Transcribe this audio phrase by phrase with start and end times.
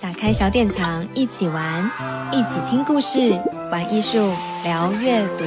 [0.00, 1.90] 打开小典藏，一起玩，
[2.32, 3.38] 一起听故事，
[3.70, 4.32] 玩艺术，
[4.62, 5.44] 聊阅读。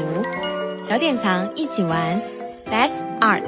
[0.84, 2.22] 小典藏一起玩
[2.66, 3.44] ，That's Art。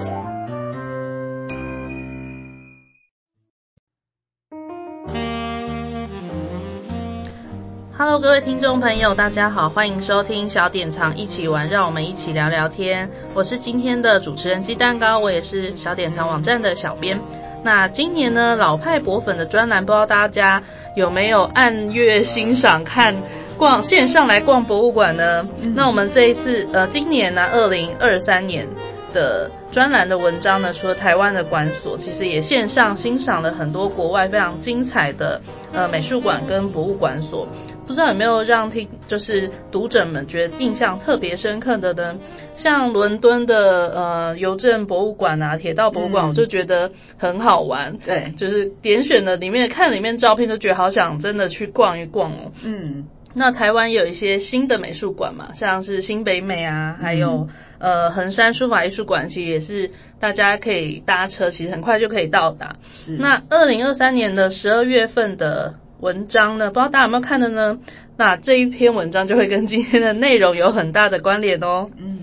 [7.97, 13.09] Hello，各位听众朋友，大家好，欢迎收听小典藏一起玩，让我们一起聊聊天。
[13.33, 17.19] 我是今天的主持人鸡蛋糕，我也是小典藏网站的小编。
[17.63, 20.63] 那今年呢，老派博粉的专栏，不知道大家
[20.95, 23.15] 有没有按月欣赏看
[23.57, 25.47] 逛线上来逛博物馆呢？
[25.61, 28.69] 嗯、那我们这一次呃，今年呢，二零二三年
[29.13, 35.41] 的专栏的文章呢，除了台湾的馆所，其实也线上欣赏了很多国外非常精彩的
[35.73, 37.47] 呃美术馆跟博物馆所。
[37.89, 42.19] 不知道有没有让听就是读者们觉得印象特别深刻的呢？
[42.55, 47.93] 像伦敦的呃邮政博物馆啊、铁道博物馆，我就觉得很好玩。
[47.93, 52.51] 嗯、对，就是点选的里面看里面照片，就觉得好想真的去逛一逛哦。
[52.63, 57.47] 嗯，那台湾有一些新的美术馆嘛，像是新北美啊，还有、
[57.79, 62.75] 嗯、呃横山书法艺术馆，其实也是大家可以搭车，其实很快就可以到达。
[62.91, 63.13] 是。
[63.13, 65.79] 那二零二三年的十二月份的。
[65.99, 67.79] 文章呢，不知道大家有没有看的呢？
[68.17, 71.89] 那这一篇文章就会跟今天的内容有很大的关联哦。
[71.97, 72.18] 嗯。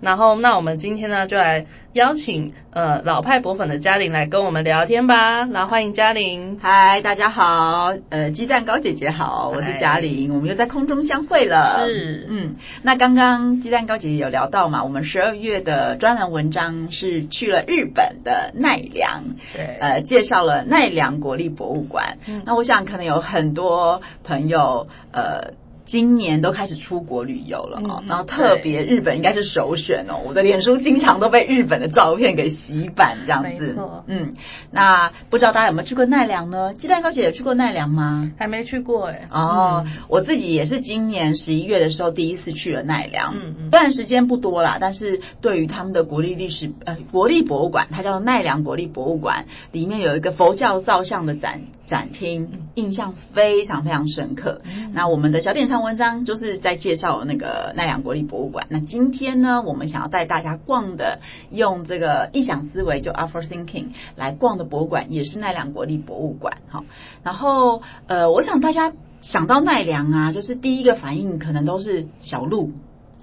[0.00, 5.44] 然后，那我们今天呢，就来邀请呃老派博粉的嘉玲来跟我们聊天吧。
[5.44, 6.58] 然后欢迎嘉玲。
[6.58, 11.84] 嗨，大家好，呃，鸡蛋糕姐姐好，我是嘉玲，我们又在空中相会了。
[11.86, 22.16] 是，嗯，那刚刚鸡蛋糕姐姐有聊到嘛，我们十二月的专栏文章是去了日本的奈良，对，呃，介绍了奈良国立博物馆。
[22.26, 25.52] 嗯，那我想可能有很多朋友，呃。
[25.90, 30.20] 今年都开始出国旅游了哦，嗯、然后特别日本应该是首选哦。
[30.24, 33.76] 我的脸书经常都被日本的照片给洗版这样子。
[34.06, 34.34] 嗯，
[34.70, 36.74] 那不知道大家有没有去过奈良呢？
[36.74, 38.30] 鸡蛋糕姐有去过奈良吗？
[38.38, 39.26] 还没去过哎。
[39.32, 43.34] 哦，嗯、我自己也是今年十一月的时候第一次去了奈良。
[43.34, 43.70] 嗯嗯。
[43.72, 54.60] 虽然时间不多啦，但是对于他们的国立历史呃国立博物馆，它叫奈良国立博物馆，里面有一个佛教造像的展展厅，印象非常非常深刻。
[54.64, 55.80] 嗯、那我们的小典藏。
[55.80, 58.66] 文章就是在介绍那个奈良国立博物馆。
[58.68, 66.58] 那今天呢，我们想要带大家逛的，用这个异想思维就 Art for Thinking 来逛的博物馆，也是奈良国立博物馆。
[66.68, 66.84] 哈，
[67.22, 68.92] 然后呃，我想大家
[69.22, 72.72] 想到奈良啊，就是第一个反应可能都是小鹿。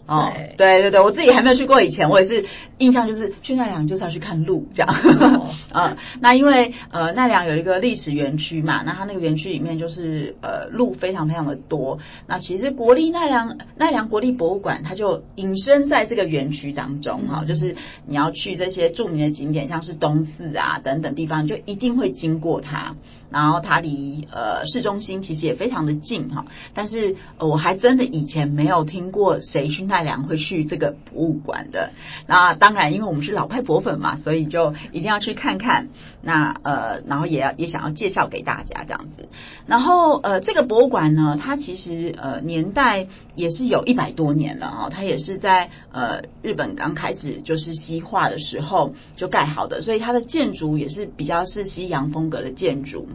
[0.08, 2.46] 哦，对对对，我自己还没有去过，以前我也是
[2.78, 4.90] 印象就是去奈良就是要去看鹿这样。
[4.90, 12.00] 哦、 嗯，那因为呃奈良有一个历史园区嘛，那它那个园区里面就是呃鹿非常非常的多。
[12.26, 17.76] 那其实国立奈良奈良国立博物馆它就隐身在这个园区当中哈，嗯、就是
[18.06, 22.96] 你要去这些著名的景点，像是东寺啊等等地方，就一定会经过它。
[23.30, 31.92] 然后它离呃市中心其实也非常的近哈，但是呃我还真的以前没有听过谁去奈良会去这个博物馆的。
[32.28, 35.90] 那当然，因为我们是老派博粉嘛，所以就一定要去看看。
[36.22, 39.28] 那呃，然后也要也想要介绍给大家这样子。
[39.66, 53.08] 然后呃，这个博物馆呢，它其实呃年代也是有一百多年了哈，它也是在呃日本刚开始就是西化的时候就盖好的，所以它的建筑也是比较是西洋风格的建筑。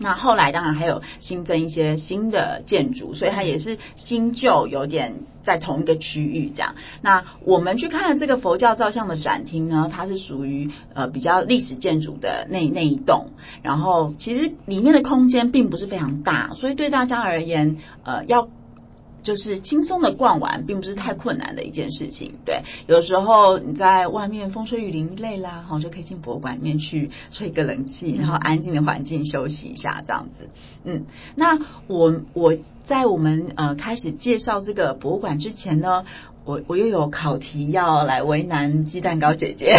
[0.00, 6.74] 那后来当然还有新增一些新的建筑，所以它也是新旧有点在同一个区域这样。
[7.02, 13.28] 那我们去看这个佛教造像的展厅呢，它是属于呃比较历史建筑的那那一栋，
[13.62, 18.48] 然后其实里面的空间并不是非常大，所以对大家而言，呃要。
[19.22, 22.34] 就是轻松的逛完，并不是太困难的一件事情。
[22.44, 30.48] 对，有时候你在外面风吹雨淋累啦，好就可以进博物馆里面去吹个冷气，然后安静的环境休息一下，这样子。
[30.84, 31.04] 嗯，
[31.34, 32.54] 那我我
[32.84, 36.04] 在我们呃开始介绍这个博物馆之前呢，
[36.44, 39.76] 我我又有考题要来为难鸡蛋糕姐姐，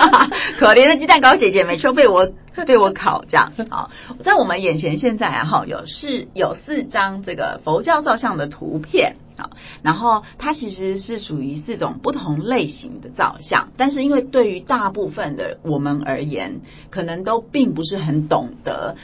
[0.58, 2.30] 可怜的鸡蛋糕姐姐，每次被我
[2.66, 3.90] 被我考这样啊，
[4.20, 9.50] 在我们眼前现在啊哈有是有四张这个佛教造像的图片啊，
[9.82, 16.60] 然后它其实是属于四种不同类型的造像，但是因为对于大部分的我们而言，
[16.90, 18.96] 可能都并不是很懂得。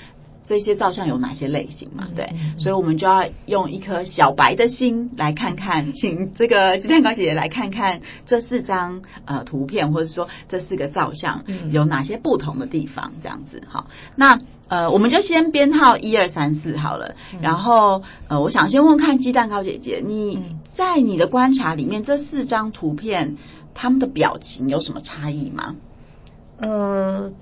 [0.49, 2.09] 这些照相有哪些类型嘛？
[2.17, 13.63] 对，所以我们就要用一颗小白的心来看看，请这个鸡蛋糕姐姐来看看这四张呃图片，或者说这四个照相有哪些不同的地方，这样子。
[13.69, 17.15] 好，那呃，我们就先编号一二三四好了。
[17.43, 23.37] 然后呃，我想先问看鸡蛋糕姐姐，你在你的观察里面，这四张图片
[23.75, 25.77] 他们的表情有什么差异吗？
[26.57, 27.35] 呃。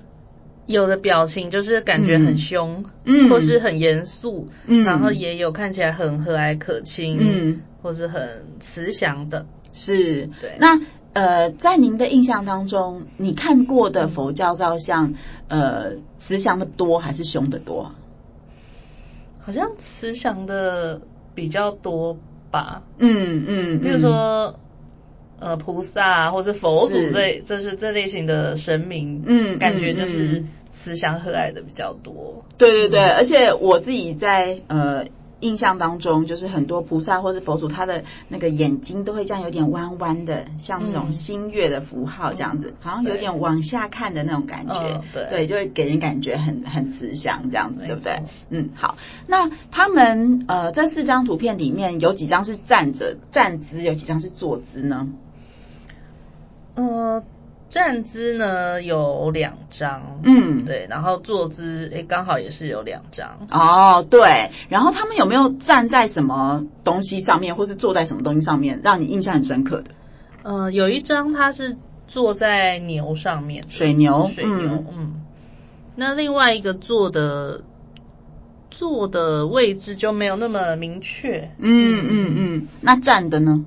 [0.66, 10.56] 有的表情就是感觉很凶，嗯，或是很严肃，嗯，然后也有看起来很和蔼可亲，嗯，或是很慈祥的，是，对。
[10.58, 10.80] 那
[11.12, 15.14] 呃，在您的印象当中，你看过的佛教造像，
[15.48, 17.92] 呃，慈祥的多还是凶的多？
[19.40, 21.00] 好像慈祥的
[21.34, 22.18] 比较多
[22.50, 22.82] 吧。
[22.98, 24.58] 嗯嗯，比如说。
[25.38, 30.42] 呃，菩萨或是佛祖这这是这类型的神明，嗯，感觉就是
[30.86, 32.44] 慈祥和蔼的比较多。
[32.58, 35.06] 对对对，而且我自己在呃
[35.40, 45.02] 印象当中，就是很多菩萨或是佛祖，他的那个眼睛都会这样有点弯弯的，像那种新月的符号这样子，好像有点往下看的那种感觉。
[45.12, 48.22] 对，对，就会给人感觉很很慈祥这样子，对不对？
[48.50, 48.96] 嗯，好。
[49.26, 55.08] 那他们呃这四张图片里面有几张是站着站姿，有几张是坐姿呢？
[56.76, 57.24] 呃，
[57.68, 63.46] 站姿呢有两张，嗯，对，然后坐姿诶刚好也是有两张。
[63.50, 69.90] 哦，对，然后他们有没有站在什么东西上面，或是坐在什么东西上面，让你印象很深刻的？
[70.44, 71.76] 呃，有一张他是
[72.06, 75.14] 坐在牛上面，水牛，水牛，嗯，嗯，
[75.96, 77.62] 那另外一个坐的
[78.70, 83.64] 坐的位置就没有那么明确，嗯嗯嗯，那站的呢？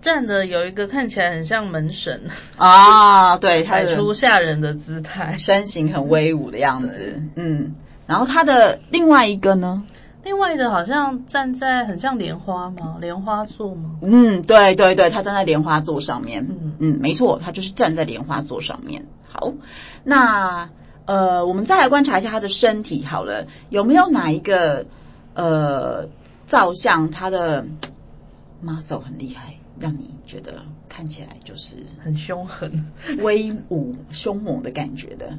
[0.00, 2.22] 站的有一个看起来很像门神
[2.56, 7.74] 啊，对， 摆出吓人的姿态，身形很威武的样子，嗯。
[8.06, 9.84] 然后他的另外一个呢？
[10.24, 12.96] 另外一个好像站在很像莲花吗？
[13.00, 13.98] 莲花座吗？
[14.02, 19.06] 嗯，对对对，他站在莲花座上面，嗯嗯，没错，他就是站在莲花座上面。
[19.28, 19.52] 好，
[20.02, 20.70] 那
[21.06, 24.86] 呃，我们再来观察一下他的身体好了，有没有哪一个
[25.34, 26.08] 呃
[26.46, 27.64] 造像他的
[28.64, 29.54] muscle 很厉害？
[29.80, 32.84] 让你觉得看起来就是很凶狠、
[33.22, 35.38] 威武、凶猛的感觉的。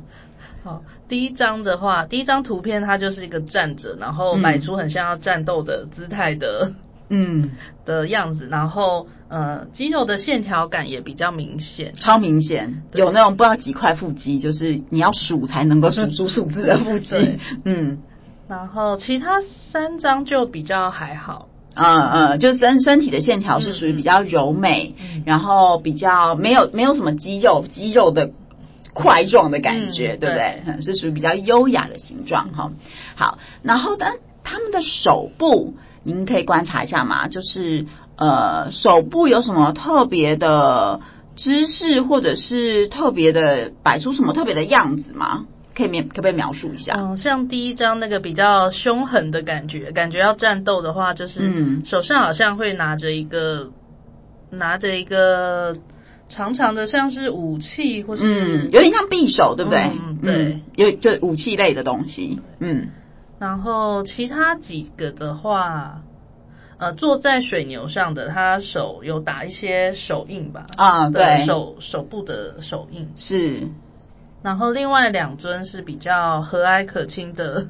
[0.63, 6.73] 好，第一张的话，第一张图片它就是一个站着，然后摆出很像要战斗的姿态的，
[7.09, 7.51] 嗯，
[7.85, 17.39] 的样子，然后呃，肌肉的线条感也比较明显，超明显，有那种不知道几块腹肌，就是你要数才能够数出数字的腹肌。
[17.65, 18.03] 嗯，
[18.47, 21.47] 然后其他三张就比较还好。
[21.73, 28.31] 嗯嗯，就身身体的线条是属于比较柔美，嗯、然后比较没有没有什么肌肉肌肉的
[28.93, 30.61] 块状的感觉，嗯、对不对？
[30.65, 32.71] 对是属于比较优雅的形状哈。
[33.15, 34.07] 好，然后呢，
[34.43, 37.85] 他们的手部，您可以观察一下嘛，就是
[38.17, 40.99] 呃，手部有什么特别的
[41.35, 45.45] 姿势，或者是特别的摆出什么特别的样子吗？
[45.81, 46.95] 可以描，可不可以描述一下？
[46.97, 53.71] 嗯，像第一张那个比较凶狠的感觉，感觉要战斗的话，就是手上好像会拿着一个、
[54.51, 55.75] 嗯、拿着一个
[56.29, 59.79] 长长的，像是武器，或是、嗯、有点像匕首，对不对？
[59.79, 62.39] 嗯，对，嗯、有就武器类的东西。
[62.59, 62.89] 嗯，
[63.39, 66.03] 然后其他几个的话，
[66.77, 70.67] 呃，坐在水牛上的，他手有打一些手印吧？
[70.77, 73.69] 啊，对，手手部的手印是。
[74.43, 77.67] 然后另外两尊是比较和蔼可亲的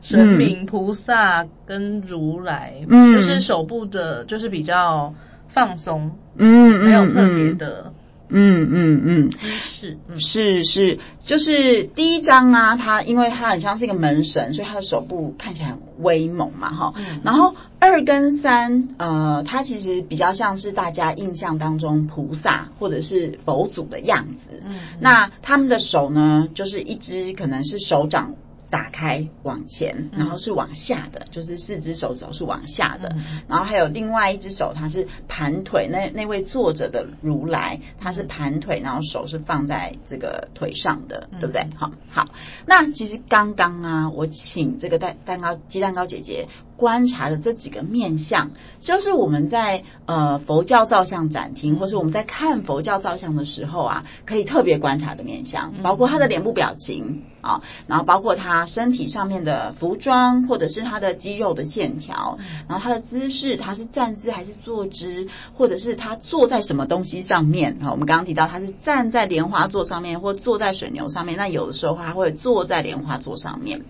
[0.00, 5.14] 神明、菩萨跟如来，嗯，就是手部的，就是比较
[5.48, 7.92] 放松，嗯，没有特别的，
[8.28, 28.34] 嗯嗯嗯，是，嗯，是是，就是第一张啊，它因为它很像是一个门神，所以它的手部看起来很威猛嘛，哈，嗯，然后二跟三，呃，它其实比较像是大家印象当中菩萨或者是佛祖的样子，嗯，那他们的手呢，就是一只可能是手掌。
[28.72, 35.90] 打开往前，然后是往下的，嗯、就是四只手指头是往下的，嗯、然后还有另外一只手，它是盘腿。
[35.92, 41.68] 那那位坐着的如来，他是盘腿，然后手是放在这个腿上的，嗯、对不对？
[41.76, 42.28] 好，好。
[42.64, 48.50] 那其实刚刚啊，我请这个蛋蛋糕鸡蛋糕姐姐观察的这几个面相，
[48.80, 58.62] 就是我们在呃佛教造像展厅，或是我们在看佛教造像的时候啊，可以特别观察的面相，包括他的脸部表情啊，然后包括他。
[58.72, 62.38] 身体上面的服装，或者是他的肌肉的线条，
[62.68, 67.90] 然后他的姿势，他是站姿还是坐姿，或者是他坐在什么东西上面啊？
[67.90, 71.36] 我们刚刚提到他是站在莲花座上面，或坐在水牛上面。
[71.36, 73.82] 那有的时候他会坐在莲花座上面，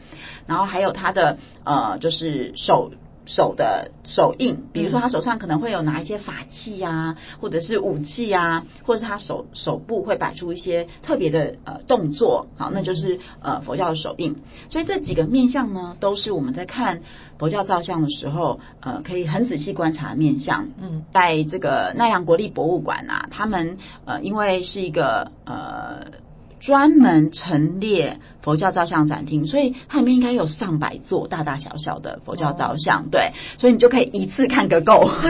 [0.46, 2.71] 然后还有他的呃，就是手。
[2.72, 2.92] 手
[3.24, 14.42] 手的手印，比如说他手上可能会有拿一些法器啊，或者是武器啊，或者是他手手部会摆出一些特别的呃动作，好，那就是呃佛教的手印。
[14.70, 17.02] 所以这几个面相呢，都是我们在看
[17.38, 20.70] 佛教造像的时候，呃，可以很仔细观察的面相。
[20.80, 26.21] 嗯，在这个奈良国立博物馆啊，他们呃因为是一个呃。
[26.62, 35.10] 专门陈列佛教照相展厅，所以它里面应该有上百座大大小小的佛教造像，对，所以你就可以一次看个够。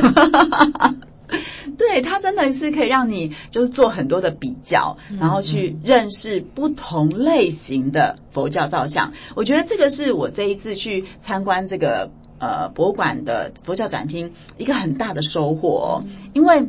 [1.78, 9.14] 对，它真的是可以让你就是做很多的比较，然后去认识不同类型的佛教照相。
[9.34, 16.68] 我觉得这个是我这一次去参观这个呃博物馆的佛教展厅一个很大的收获哦，因为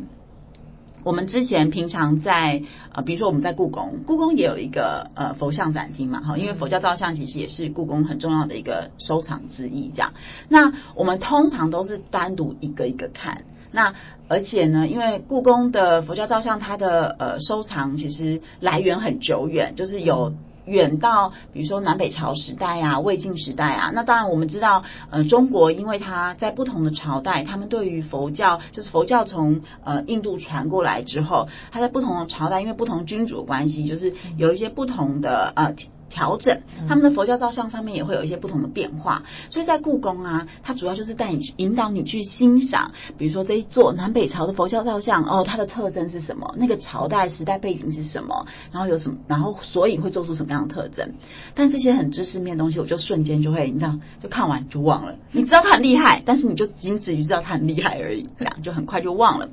[1.04, 10.14] 我们之前平常在呃，比如说我们在故宫，故宫也有一个呃佛像展厅嘛，哈，因为佛教造像其实也是故宫很重要的一个收藏之一，这样。
[10.48, 13.44] 那我们通常都是单独一个一个看。
[13.72, 13.96] 那
[14.28, 20.34] 而且呢，因为故宫的佛教造像，它的呃收藏其实来源很久远，就是有
[20.66, 23.92] 远到比如说南北朝时代啊、魏晋时代啊。
[23.94, 35.74] 那当然我们知道，呃，中国因为它在不同的朝代，他们对于佛教，就是佛教从呃印度传过来之后，它在不同的朝代，因为不同君主的关系，就是有一些不同的呃。
[36.14, 46.54] 调整他们的佛教造像上面也会有一些不同的变化，所以在故宫啊，它主要就是带你去引导你去欣赏，比如说这一座南北朝的佛教造像哦，它的特征是什么？
[46.56, 48.46] 那个朝代时代背景是什么？
[48.72, 49.18] 然后有什么？
[49.28, 51.14] 然后所以会做出什么样的特征？
[51.56, 55.18] 但这些很知识面的东西，我就瞬间就会你知道，就看完就忘了。
[55.32, 59.50] 你知道它很厉害，但是你就仅止于知道它很厉害而已，这样就很快就忘了。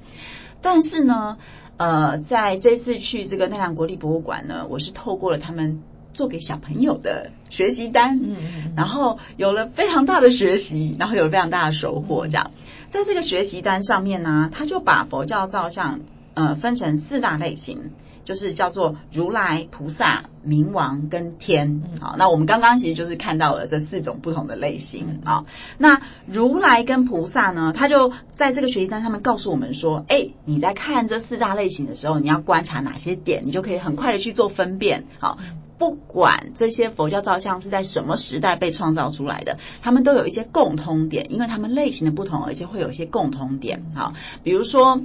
[0.61, 1.38] 但是呢，
[1.79, 5.81] 呃，在这次去这个奈良国立博物馆呢，我是透过了他们。
[6.12, 12.26] 做给小朋友的学习单，嗯，然后有了非常大的学习，然后有了非常大的收获。
[12.26, 12.50] 这样，
[12.88, 16.00] 在这个学习单上面呢，他就把佛教造像
[16.35, 17.90] 呃分成四大类型，
[18.25, 21.83] 就是叫做如来、菩萨、明王跟天。
[22.00, 25.45] 好，那我们刚刚其实就是看到了这四种不同的类型啊。
[25.79, 35.07] 那如来跟菩萨呢，他就在这个学习单上面告诉我们说，哎，你在看这四大类型的时候，你要观察哪些点，你就可以很快的去做分辨。
[35.19, 35.38] 好。
[35.81, 43.83] 不管这些佛教造像是在什么时代被创造出来的，他们都有一些共通点，因为他们类型的不同，而且会有一些共通点。
[43.95, 45.01] 好，比如说，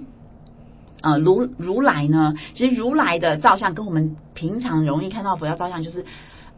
[1.02, 6.04] 呃，如如来呢，其实如来的造像跟我们平常容易看到佛教造像，就是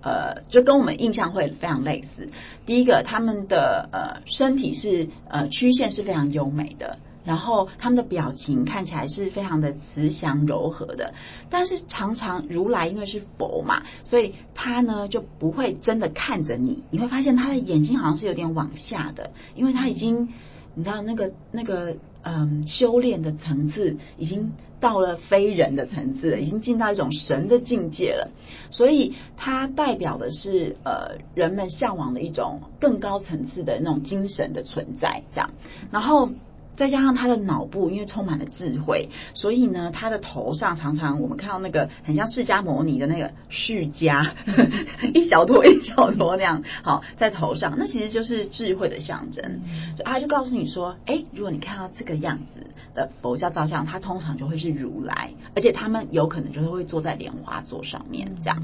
[0.01, 2.29] 呃，就跟我们印象会非常类似。
[2.65, 6.97] 第一个，他们的呃身体是呃曲线是非常优美的。
[7.27, 11.13] 然后他们的表情看起来是非常的慈祥柔和的，
[11.49, 20.29] 但是常常如来因为是佛嘛，所以他呢就不会真的看着你，你会发现他的眼睛好像是有点往下的，因为他已经
[20.73, 28.31] 你知道那个那个嗯修炼的层次已经到了非人的层次，已经进到一种神的境界了，
[28.71, 35.51] 所以它代表的是呃人们向往的一种更高层次的那种精神的存在，这样，
[35.91, 36.29] 然后。
[36.77, 44.29] 再加上他的脑部，因为充满了智慧，所以呢，他的头上常常我们看到那个很像释迦牟尼的那个释迦，
[45.13, 49.59] 一小坨一小坨那样，好在头上，那其实就是智慧的象征。
[49.97, 58.63] 就他就告诉你说，哎，如果你看到这个样子的佛教造像，它通常就会是如来，而且他们有可能就是会坐在莲花座上面这样。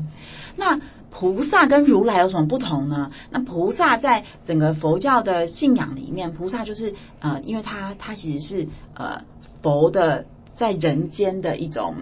[0.55, 0.79] 那
[1.09, 3.11] 菩萨跟如来有什么不同呢？
[3.29, 9.23] 那菩萨在整个佛教的信仰里面，菩萨就是呃，因为他他其实是呃
[9.61, 11.95] 佛的在人间的一种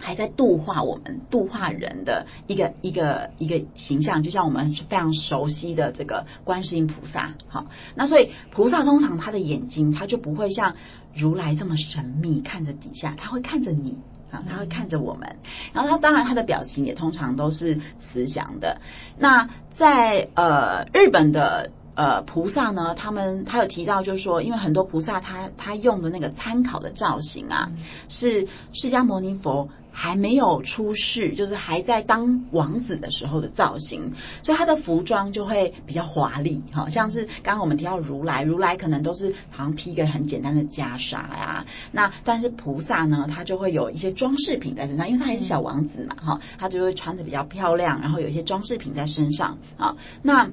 [0.00, 7.34] 还在度化我们、度化人的一个一个一个形象，就像我们非常熟悉的这个观世音菩萨。
[7.46, 10.74] 好，那所以菩萨通常他的眼睛他就不会像
[11.14, 13.96] 如来这么神秘，看着底下，他会看着你
[14.32, 14.42] 啊。
[14.48, 15.36] 他会看着我们，
[15.72, 18.80] 然后他当然他的表情也通常都是慈祥的。
[19.16, 27.72] 那在呃日本的呃菩萨呢，他们他有提到就是说，因为很多菩萨他他用的那个参考的造型啊，
[28.08, 29.68] 是释迦牟尼佛。
[29.96, 50.50] 还没有出世，就是还在当王子的时候的造型，所以他的服装就会比较华丽，好像是刚刚我们提到如来，如来可能都是好像披一个很简单的袈裟呀，那但是菩萨呢，他就会有一些装饰品在身上，因为他还是小王子嘛，哈，他就会穿得比较漂亮，然后有一些装饰品在身上啊，那。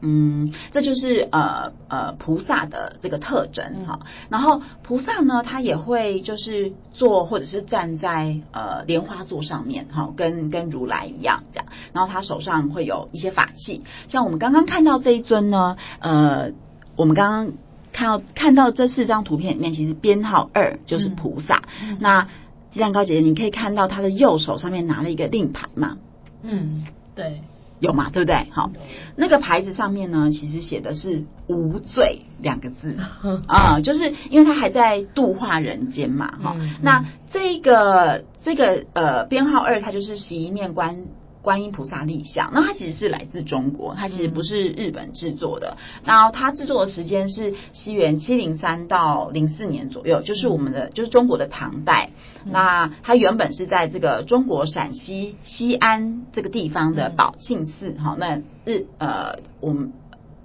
[0.00, 4.00] 嗯，这就是呃呃菩萨的这个特征哈。
[4.28, 11.66] 然后菩萨呢，他也会就是坐或者是站在呃莲花座上面哈，跟跟如来一样这样。
[11.92, 16.52] 然后他手上会有一些法器，像我们刚刚看到这一尊呢，呃，
[16.96, 17.52] 我们刚刚
[17.92, 21.62] 看到看到这四张图片里面，其实编号二就是菩萨。
[21.82, 22.28] 嗯、那
[22.70, 25.96] 鸡蛋糕姐姐，你可以看到他的右手上面拿了一个令牌嘛？
[26.42, 27.42] 嗯，对。
[27.80, 28.48] 有嘛，对不对？
[28.50, 28.70] 好，
[29.16, 32.96] 那个牌子上面呢，其实写的是“无罪”两个字
[33.46, 36.70] 啊，就是因为他还在度化人间嘛，哈、嗯。
[36.82, 41.04] 那这个这个呃编号二，它就是十一面观
[41.48, 45.78] 观音菩萨立像，那它其实是来自中国，它其实不是日本制作的。
[46.04, 52.10] 然后它制作的时间是西元七零三到零四年左右，就是我们的就是中国的唐代。
[52.44, 59.94] 那它原本是在这个中国陕西西安这个地方的宝庆寺，哈，那日呃我们。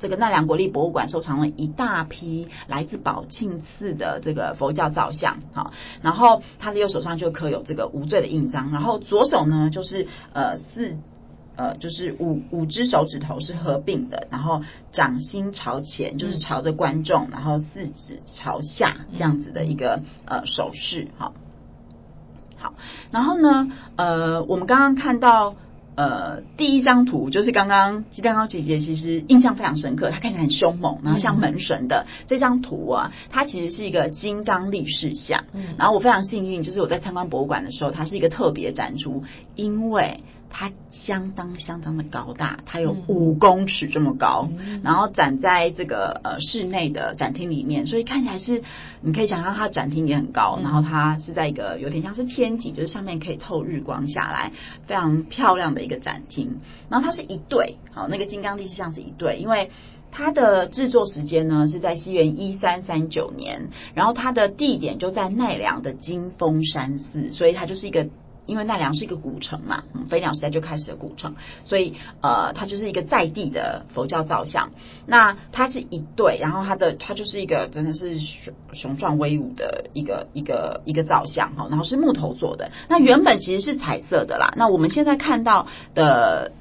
[0.04, 10.98] 这个奈良国立博物馆收藏了一大批来自宝庆寺的这个佛教造像，好，然后他的右手上就刻有这个无罪的印章，然后左手呢就是呃四
[11.56, 21.34] 呃就是五五只手指头是合并的，然后掌心朝前就是朝着观众，然后四指朝下这样子的一个呃手势，好，
[22.58, 22.74] 好，
[23.10, 25.56] 然后呢呃我们刚刚看到。
[25.96, 35.46] 呃，第一张图就是刚刚鸡蛋糕姐姐其实印象非常深刻，她看起来很凶猛，然后像门神的、嗯、这张图啊，它其实是一个金刚力士像。
[35.54, 39.24] 嗯，然后我非常幸运，就是我在参观博物馆的时候，它是一个特别展出，
[39.56, 40.24] 因为。
[40.56, 48.62] 它相当相当的高大，它有五公尺这么高，嗯、然后展在这个呃室内的展厅里面，所以看起来是
[49.02, 54.52] 你可以想象它的展厅也很高，嗯、然后它是在一个有点像是天井，就是上面可以透日光下来，
[54.86, 56.60] 非常漂亮的一个展厅。
[56.88, 59.72] 然后它是一对，好，那个金刚力士像是一对，因为
[60.12, 68.08] 它的制作时间呢是在西元一三三九年，然后它的地点就在奈良的金峰山寺，所以它就是一个。
[68.46, 74.72] 因为奈良是一个古城嘛，嗯，飞鸟时代就开始的古城，所以呃，它就是一个在地的佛教造像。
[75.06, 82.72] 那它是一对，然后它的它就是一个真的是雄雄壮威武的一个一个一个造像哈，然后是木头做的。
[82.90, 86.52] 那原本其实是彩色的啦，那我们现在看到的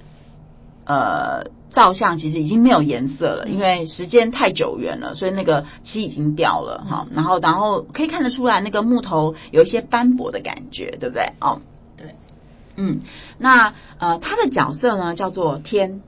[0.85, 7.09] 呃造像其实已经没有颜色了，因为时间太久远了，所以那个漆已经掉了哈。
[7.13, 11.33] 然后然后可以看得出来，那个木头有一些斑驳的感觉，对不对？
[11.41, 11.61] 哦。
[12.77, 13.01] 嗯，
[13.39, 16.01] 那呃，他的角色呢叫做天，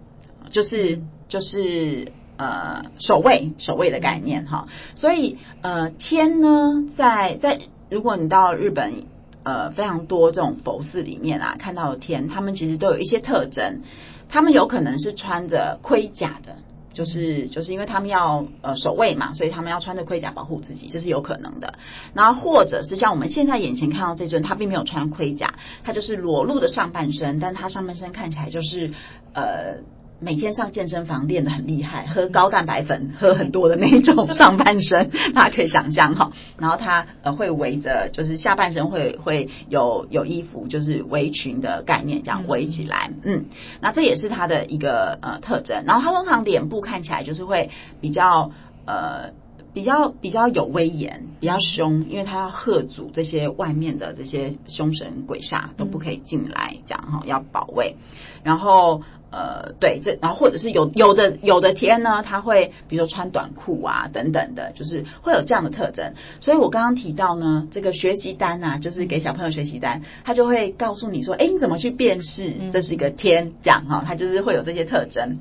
[0.51, 9.05] 就是就是呃守卫守卫的概念哈，所以呃天呢在在如果你到日本
[9.43, 13.83] 呃非常多这种佛寺里面啊看到的天，他们其实都有一些特征，
[14.29, 16.57] 他们有可能是穿着盔甲的。
[16.95, 21.75] 就是就是因为他们要呃守卫嘛，所以他们要穿着盔甲保护自己，这是有可能的。
[22.15, 28.93] 然后或者是像我们现在眼前看到这尊，他并没有穿盔甲，他就是裸露的上半身，但他上半身看起来就是
[29.35, 29.83] 呃。
[30.25, 36.33] 每天上健身房练得很厉害，喝高蛋白粉喝很多的那种上半身， 大家可以想象哈。
[36.59, 43.11] 然后他呃会围着，就是下半身会会有有衣服，就是围裙的概念这样围起来。
[43.23, 43.45] 嗯，
[43.81, 45.85] 那这也是他的一个呃特征。
[45.87, 47.69] 然后他通常脸部看起来就是会
[48.01, 48.53] 比较
[48.87, 49.33] 呃
[49.75, 57.97] 比较比较有威严，比较凶，因为他要吓阻这些外面的这些凶神鬼煞都不可以进来，这样哈要保卫。
[58.43, 59.03] 然后。
[59.37, 66.15] 呃，对，这然后或者是有有的有的天呢，他会比如说穿短裤啊等等的，就是会有这样的特征。
[66.39, 73.55] 所以我刚刚提到呢，这个学习单啊，就是给小朋友学习单，他就会告诉你说，哎，你怎么去辨识这是一个天？
[73.61, 75.41] 这样哈，他就是会有这些特征。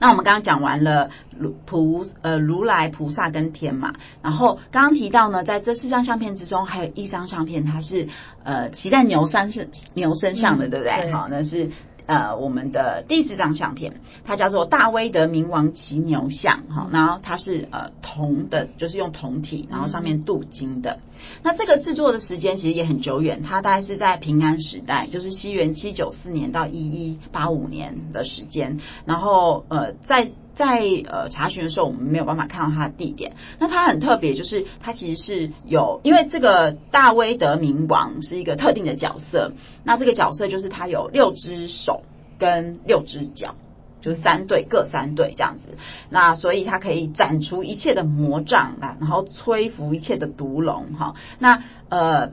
[0.00, 8.08] 那我们刚刚讲完了如菩呃如来菩萨跟天嘛，然后刚刚提到呢，在这四张相片之中，还有一张相片，它是
[8.42, 11.12] 呃骑在牛山是牛身上的，嗯、对不对？
[11.12, 11.70] 好，那是。
[12.10, 20.98] 呃，我们的第四张相片，它叫做大威德冥王骑牛像，哈，然后它是呃铜的，就是用铜体，然后上面镀金的。
[21.44, 30.32] 那这个制作的时间其实也很久远，它大概是在平安时代，就是西元七九四年到一一八五年的时间，然后呃在。
[30.60, 33.32] 在呃查询的时候，我们没有办法看到它的地点。
[33.58, 39.52] 那它很特别，就是它其实是有，因为这个大威德冥王是一个特定的角色。
[39.84, 42.02] 那这个角色就是它有六只手
[42.38, 43.54] 跟六只脚，
[44.02, 45.78] 就是三对各三对这样子。
[46.10, 51.14] 那所以它可以斩除一切的魔障啊，然后摧伏一切的毒龙哈。
[51.38, 52.32] 那呃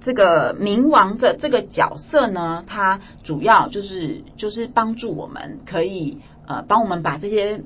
[0.00, 6.18] 这个冥王的这个角色呢，它主要就是就是帮助我们可以。
[6.46, 7.62] 呃，帮我们把这些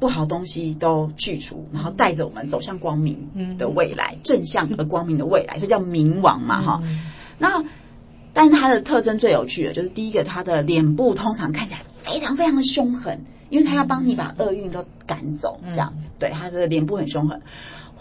[0.00, 7.00] 不好东西都去除，然后带着我们走向光明的未来，嗯、正向而光明的未来，所以叫冥王嘛，哈、嗯。
[7.38, 7.64] 那
[8.32, 17.42] 但是它的特征最有趣的，就是第一个，它的脸部通常看起来非常非常的凶狠，因为它要帮你把厄运都赶走，这样，嗯、对，它的脸部很凶狠。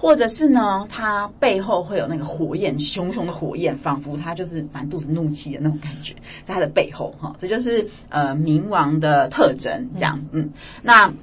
[0.04, 10.50] 或者是呢，它背后会有那个火焰，熊熊的火焰，仿佛它就是满肚子怒气的那种感觉，在它的背后哈，这就是呃冥王的特征，这样，嗯，
[10.82, 11.14] 那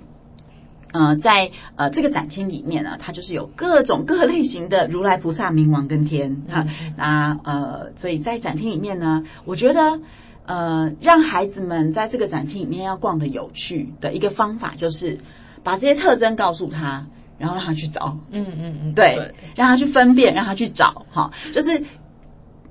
[0.93, 6.67] 呃，在呃这个展厅里面呢，它就是有各种各类型的如来菩萨、冥王跟天哈。
[6.97, 10.01] 那呃，所以在展厅里面呢，我觉得
[10.47, 15.19] 呃，让孩子们在这个展厅里面要逛的有趣的一个方法，就是
[15.63, 17.09] 把这些特征告诉他，
[17.41, 18.17] 然后让他去找。
[18.31, 21.83] 嗯嗯嗯，对，让他去分辨，让他去找，哈，就是。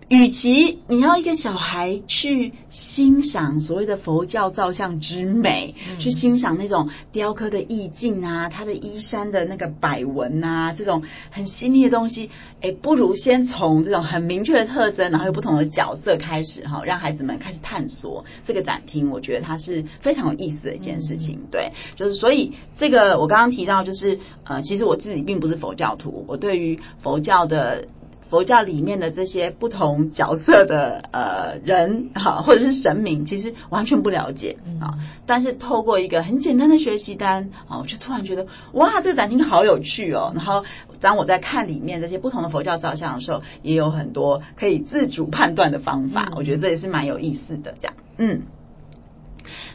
[0.09, 19.11] 与其你要一个小孩去欣赏所谓的佛教造像之美，嗯、去欣赏那种雕刻的意境啊，他的衣衫的那个摆纹啊，这种很细腻的东西，哎，不如先从这种很明确的特征，然后有不同的角色开始哈，让孩子们开始探索这个展厅。
[19.11, 21.35] 我觉得它是非常有意思的一件事情。
[21.43, 27.87] 嗯、对，就是所以这个我刚刚提到，就是呃，其实我自己并不是佛教徒，我对于佛教的。
[28.29, 34.99] 佛教里面的这些不同角色的呃人哈，或者是神明，其实完全不了解啊。
[35.25, 40.31] 但是透过一个很简单的学习单啊，我就突然觉得哇，这个展厅好有趣哦。
[40.35, 40.63] 然后
[41.01, 46.31] 当我在看里面这些不同的佛教造像的时候，也有很多可以自主判断的方法。
[46.35, 48.43] 我觉得这也是蛮有意思的，这样嗯。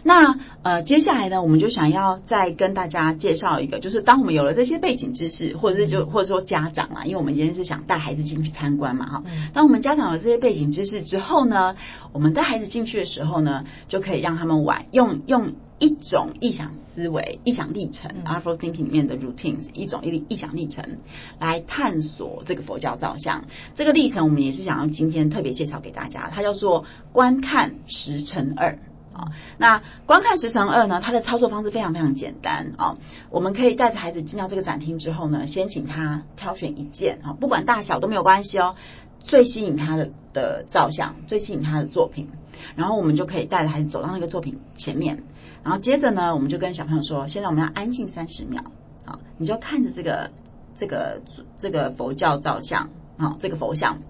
[0.04, 9.24] 那呃，接下来呢，我们就想要再跟大家介绍一个，就是当我们有了这些背景知识，或者是就或者说家长啊，因为我们今天是想带孩子进去参观嘛，哈。
[9.54, 11.74] 当我们家长有这些背景知识之后呢，
[12.12, 20.98] 我们带孩子进去的时候呢，就可以让他们玩，用用一种臆想思维、臆想历程 （Artful Thinking） 里面的 routines，一种意意想历程
[21.40, 23.46] 来探索这个佛教造像。
[23.74, 28.78] 这个历程我们也是想要今天特别介绍给大家，它叫做观看十乘二。
[29.14, 31.00] 啊，那观看十乘二呢？
[31.00, 32.96] 它的操作方式非常非常简单啊。
[33.30, 38.74] 我们可以带着孩子进到这个展厅之后呢，先请他挑选一件啊，不管大小都没有关系哦，
[39.20, 42.28] 最吸引他的的造像，最吸引他的作品，
[42.74, 45.22] 然后我们就可以带着孩子走到那个作品前面，
[45.62, 48.64] 然后接着呢，我们就跟小朋友说，现在我们要安静三十秒
[49.04, 50.32] 啊，你就看着这个
[50.74, 51.22] 这个
[51.56, 54.00] 这个佛教造像啊，这个佛像，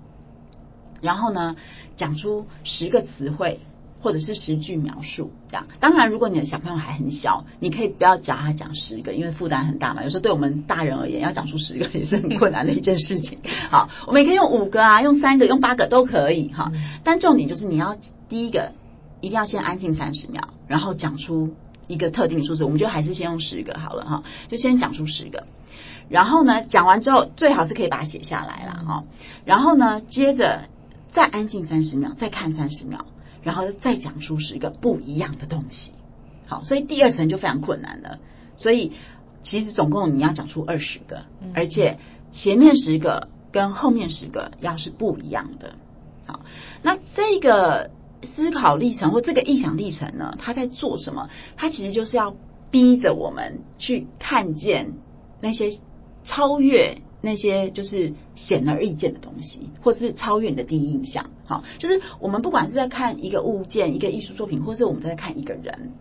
[1.03, 1.57] 然后呢，
[1.95, 3.61] 讲出十个词汇。
[4.05, 10.03] 或者是十句描述这样，当然，如果你的小朋友还很小，你可以不要教他讲十个，因为负担很大嘛。
[10.05, 13.39] 有时候对我们大人而言，要讲出十个 也是很困难的一件事情。
[13.71, 16.71] 好，我们也可以用五个啊，用三个，用八个都可以哈。
[17.03, 17.97] 但重点就是你要
[18.29, 18.73] 第一个
[19.23, 21.55] 一定要先安静三十秒，然后讲出
[21.87, 22.65] 一个特定的数字。
[22.65, 25.47] 我们就还是先用十个好了哈，就先讲出十个。
[26.11, 29.05] 然后呢，讲完之后最好是可以把它写下来了哈。
[29.47, 30.69] 然后呢，接着
[31.11, 33.07] 再安静三十秒，再看三十秒。
[33.45, 35.93] 然后再讲出十个不一样的东西，
[36.47, 38.19] 好，所以第二层就非常困难了。
[38.57, 38.93] 所以
[39.43, 41.99] 其实总共你要讲出二十个，而且
[42.31, 45.77] 前面十个跟后面十个要是不一样的。
[46.27, 46.41] 好，
[46.83, 47.91] 那这个
[48.23, 51.29] 思考历程或这个意想历程呢，它在做什么？
[51.57, 52.35] 它其实就是要
[52.71, 54.95] 逼着我们去看见
[55.41, 55.71] 那些
[56.25, 57.03] 超越。
[57.25, 61.31] 那些就是显而易见的东西，或者是超越你的第一印象。
[61.47, 65.93] 好，就是我们不管是在看一个物件、一个艺术作品，或是我们在看一个人，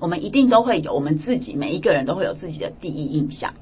[0.00, 3.54] 我们一定都会有我们自己每一个人都会有自己的第一印象。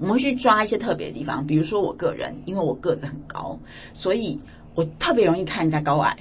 [0.00, 3.58] 我们会去抓一些特别的地方，比如说我个人，因为我个子很高，
[3.92, 4.38] 所以
[4.74, 6.18] 我特别容易看人家高矮。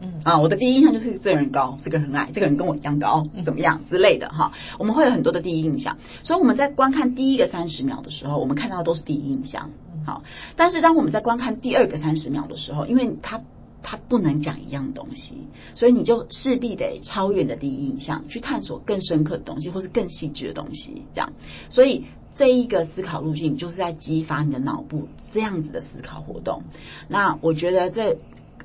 [0.00, 4.52] 嗯啊，我的第一印象就是这个人高，这个人矮，这个人跟我一样高，怎么样之类的哈。
[4.78, 9.70] 我们会有很多的第一印象，所以我们在观看第一个三十秒的时候，我们看到的都是第一印象。
[10.04, 10.22] 好，
[10.56, 13.40] 但是当我们在观看第二个三十秒的时候，因为它
[13.82, 15.36] 它不能讲一样东西，
[15.74, 21.06] 所以你就势必得超越你的第一印象，去探索更深刻的东西，或是更细致的东西。
[21.14, 21.32] 这样，
[21.70, 22.04] 所以
[22.34, 26.62] 这一个思考路径就是在激发你的脑部这样子的思考活动。
[27.08, 28.18] 那我觉得这。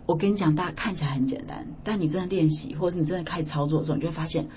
[0.10, 4.48] 我跟你讲，大家看起来很简单，但你真的练习，或者是你真的开始操作的时候，你就会发现，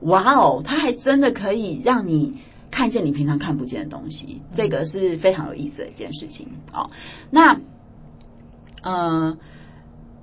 [0.00, 2.38] 哇哦，它还真的可以让你
[2.70, 6.48] 看见你平常看不见的东西，这个是非常有意思的一件事情。
[6.72, 6.88] 哦，
[7.28, 7.60] 那，
[8.80, 9.36] 呃，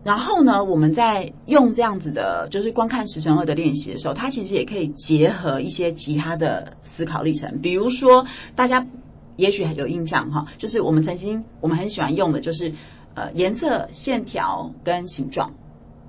[0.04, 8.88] 然后呢，我们在用这样子的，就是观看十乘二的练习的时候，它其实也可以结合一些其他的思考历程，比如说大家
[9.36, 12.74] 也许有印象哈，就是我们曾经我们很喜欢用的就是。
[13.14, 15.54] 呃，颜色、线条跟形状，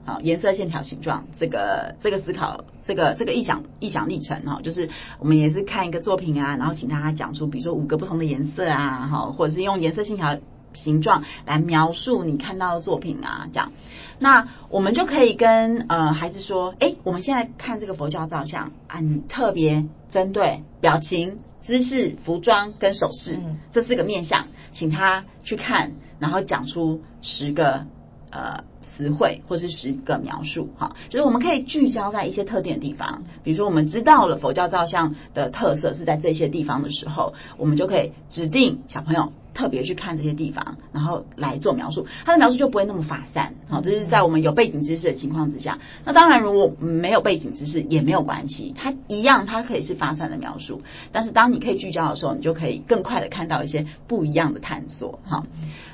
[0.04, 4.88] 好，颜色、线条、形状，这个这个思考，这个这个意想意想历程哈，就是
[5.18, 10.38] 我们也是看一个作品啊，然后请大家讲出，比如说五个不同的颜色啊，哈，或者是用颜色、线条、
[10.74, 13.72] 形状来描述你看到的作品啊，这样，
[14.20, 21.38] 那我们就可以跟呃孩子说，哎，我们现在看这个佛教照相啊，你特别针对表情。
[21.62, 23.38] 姿势、服装跟手势，
[23.70, 27.88] 这四个面相，请他去看，然后讲出十个
[28.30, 39.32] 呃词汇或是十个描述，哈，就是我们可以聚焦在一些特定的地方，比如说我们知道了佛教造像的特色是在这些地方的时候，我们就可以指定小朋友。
[39.54, 43.52] 特别去看这些地方，然后来做描述，他的描述就不会那么发散。
[43.68, 45.78] 好，这是在我们有背景知识的情况之下。
[46.06, 50.80] 那当然，如果没有背景知识也没有关系，它一样，它可以是发散的描述。
[51.12, 55.18] 但是当你可以聚焦的时候，你就可以更快的看到一些不一样的探索。
[55.26, 55.44] 哈，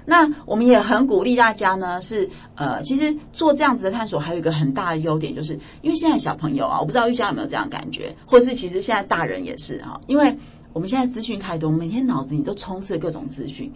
[0.07, 10.38] 那我们也很鼓励大家呢，是呃，其实做这样子的探索还有一个很大的优点，就是因为现在小朋友啊，我不知道玉佳有没有这样的感觉，或是其实现在大人也是哈，因为。
[10.75, 13.73] 我们现在资讯太多，每天脑子里都充斥各种资讯。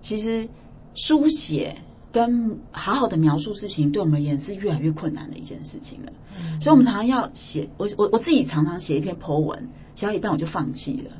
[0.00, 0.48] 其实
[0.94, 1.76] 书写
[2.10, 6.12] 跟好好的描述事情，对我们而言是越来越困难的一件事情了。
[6.38, 7.68] 嗯、所以，我们常常要写。
[7.76, 11.10] 我我我自己常常写一篇 po 文，写到一半我就放弃了，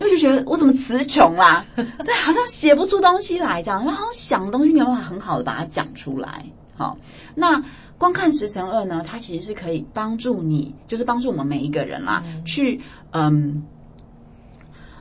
[0.00, 1.64] 因为就觉得我怎么词穷啦？
[1.76, 6.46] 对，好像写不出东西来这样，因为好像想的东西没有办法很好的把它讲出来。
[6.76, 6.98] 好，
[7.34, 7.64] 那
[7.98, 9.02] 光看十乘二呢？
[9.06, 13.64] 它其实是可以帮助你，就是帮助我们每一个人啦，嗯、去嗯。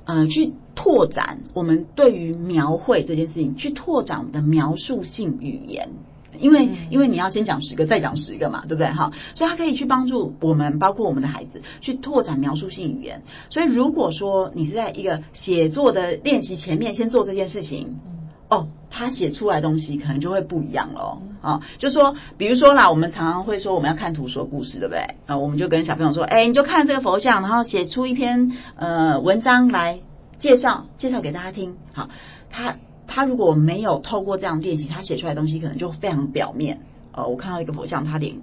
[0.08, 5.90] 呃，去拓展我们对于描绘这件事情，去拓展我们的描述性语言，
[6.40, 8.86] 因为、嗯、因为你要先讲十个，再讲十个嘛，对不对？
[8.94, 13.24] 哈，所以它可以去帮助我们，包括我们的孩子，去拓展描述性语言。
[13.50, 18.14] 所以如果说你是在一个写作的练习前面先做这件事情，嗯、
[18.49, 21.21] 哦，他写出来东西可能就会不一样了。
[21.41, 25.15] 啊、哦，就说，比如说啦，我们常常会说我们要看图说故事，对不对？
[25.25, 29.99] 啊，我们就跟小朋友说，哎，你就看这个佛像，然后写出一篇呃文章来。
[30.38, 32.10] 介绍介绍给大家听，好，
[32.49, 32.75] 他
[33.08, 36.81] 他如果没有透过这样练习，他写出来的东西可能就非常表面。
[37.13, 38.36] 呃，我看到一个佛像，他脸，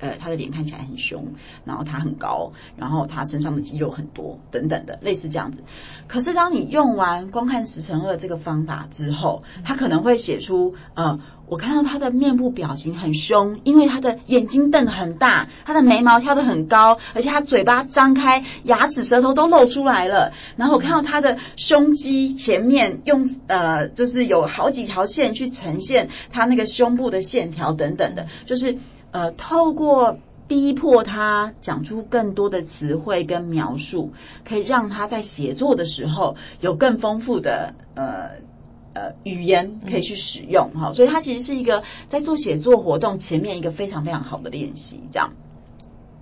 [0.00, 1.34] 呃，他的脸看起来很凶，
[1.64, 5.62] 然后他很高，然后他身上的肌肉很多，等等的，类似这样子。
[6.08, 11.20] 可是当你用完观看十乘二这个方法之后，他可能会写出呃。
[11.50, 20.32] 我看到他的面部表情很凶，因为他的眼睛瞪得很大，他的眉毛挑得很高，而且他嘴巴张开，牙齿舌头都露出来了。
[20.54, 28.78] 然后我看到他的胸肌前面用呃，就是有好几条线去呈现他那个胸部的线条等等的，就是
[29.10, 30.18] 呃，透过
[30.48, 34.12] 逼迫他讲出更多的词汇跟描述，
[34.44, 38.48] 可以让他在写作的时候有更丰富的呃。
[38.92, 45.00] 呃，语言可以去使用哈，所以它其实是一个在做写作活动前面一个非常非常好的练习。
[45.12, 45.32] 这样，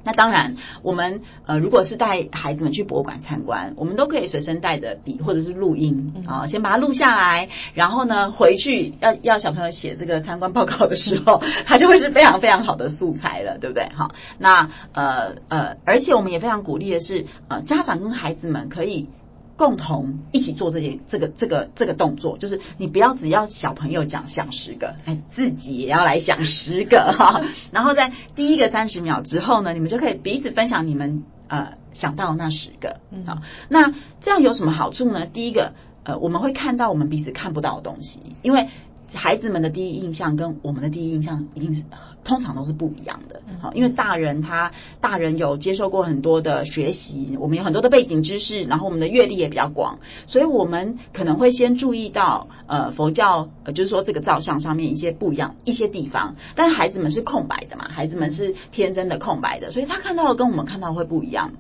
[0.08, 13.90] 那当然，我们呃，如果是带孩子们去博物馆参观，我们都可以随身带着笔或者是录音啊，先把它录下来，然后呢，回去要要小朋友写这个参观报告的时候， 它就会是非常非常好的素材了，对不对？
[13.94, 19.10] 好，那呃呃，而且我们也非常鼓励的是，呃，家长跟孩子们可以。
[19.58, 27.42] 共同一起做这些这个这个这个动作，就是你不要只要小朋友讲想十个，哎，自己也要来想十个哈。
[27.72, 33.00] 然后在第一个三十秒之后呢，你们就可以彼此分享你们呃想到的那十个。
[33.26, 35.26] 好，那这样有什么好处呢？
[35.26, 38.68] 第一个，呃，我们会看到我们彼此看不到的东西，因为。
[39.12, 41.82] 孩子们的第一印象跟我们的第一印象一定是
[42.24, 61.52] 通常都是不一样的，好，因为大人他大人有接受过很多的学习，我们有很多的背景知识，然后我们的阅历也比较广，所以我们可能会先注意到呃佛教呃就是说这个造像上面一些不一样一些地方，但孩子们是空白的嘛，孩子们是天真的空白的，所以他看到的跟我们看到的会不一样。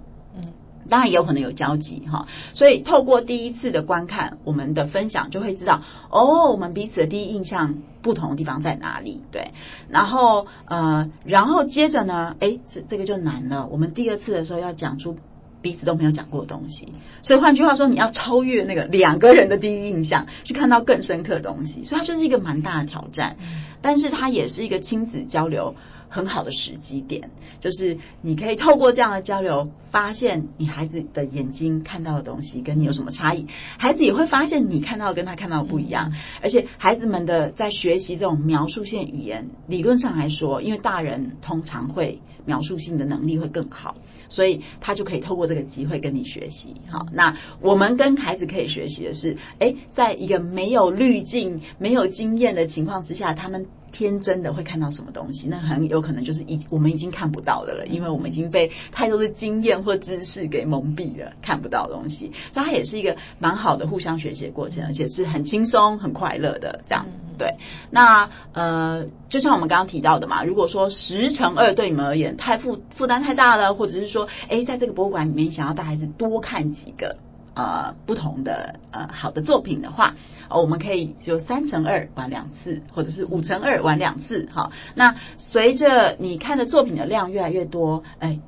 [0.88, 9.20] 当然也有可能有交集哈，所以透过第一次的观看，我们的分享就会知道哦，我们彼此的第一印象不同的地方在哪里？
[9.30, 9.52] 对，
[9.88, 13.68] 然后呃，然后接着呢，哎，这这个就难了。
[13.70, 15.16] 我们第二次的时候要讲出
[15.60, 23.36] 彼此都没有讲过的东西，所以换句话说，你要超越那个两个人的第一印象，去看到更深刻的东西，所以它就是一个蛮大的挑战，
[23.82, 25.74] 但是它也是一个亲子交流。
[26.08, 33.46] 很好的时机点，就是你可以透过这样的交流，发现你孩子的眼睛看到的东西跟你有什么差异，
[33.78, 43.96] 孩子也会发现你看到的跟他看到的不一样，而且孩子们的在学习这种描述性语言，理论上来说，因为大人通常会描述性的能力会更好，
[44.28, 46.76] 所以他就可以透过这个机会跟你学习。
[46.88, 53.66] 好，那我们跟孩子可以学习的是，诶，在一个没有滤镜、没有经验的情况之下，他们。
[53.98, 55.48] 天真的会看到什么东西？
[55.48, 62.32] 那很有可能就是已我们已经看不到的了，因为我们已经被太多的经验或知识给蒙蔽了，看不到的东西。
[62.52, 67.06] 所以它也是一个蛮好的互相学习的过程，而且是很轻松、很快乐的这样。
[67.38, 67.56] 对，
[67.90, 77.16] 那呃，就像我们刚刚提到的嘛，如果说十乘二对你们而言太负负担太大了，或者是说，哎，在这个博物馆里面想要带孩子多看几个。
[77.58, 80.14] 呃不同的呃好的作品的话，
[80.48, 88.40] 哦，我们可以就三乘二玩两次，或者是五乘二玩两次，好，那随着你看的作品的量越来越多，哎。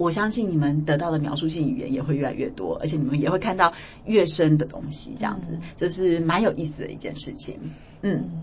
[0.00, 3.74] 我相信你们得到的描述性语言也会越来越多，而且你们也会看到
[4.06, 7.74] 越深的东西，这样子，这、嗯、是蛮有意思的一件事情。
[8.00, 8.40] 嗯，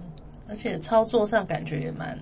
[0.47, 2.19] 而且操作上感觉也蛮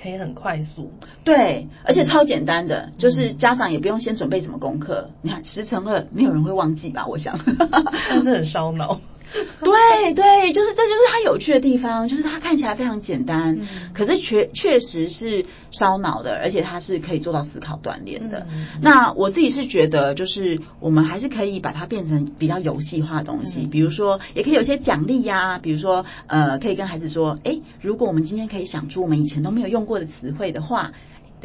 [0.00, 0.92] 可以很快速。
[1.24, 5.10] 对，而且超简单的，嗯、就是家长也不用先准备什么功课。
[5.22, 7.06] 你看十乘二，没有人会忘记吧？
[7.06, 7.38] 我想，
[8.10, 9.00] 但是很烧脑。
[9.62, 18.46] 对对，就是这就是它有趣的地方，就是它看起来非常简单，嗯、可是确确实是烧脑的，而且它是可以做到思考锻炼的。
[18.50, 30.92] 嗯、那我自己是觉得，就是我们还是可以把它变成比较游戏化的东西，嗯、比如说也可以有些奖励呀，比如说呃，可以跟孩子说，哎，如果我们今天可以想出我们以前都没有用过的词汇的话。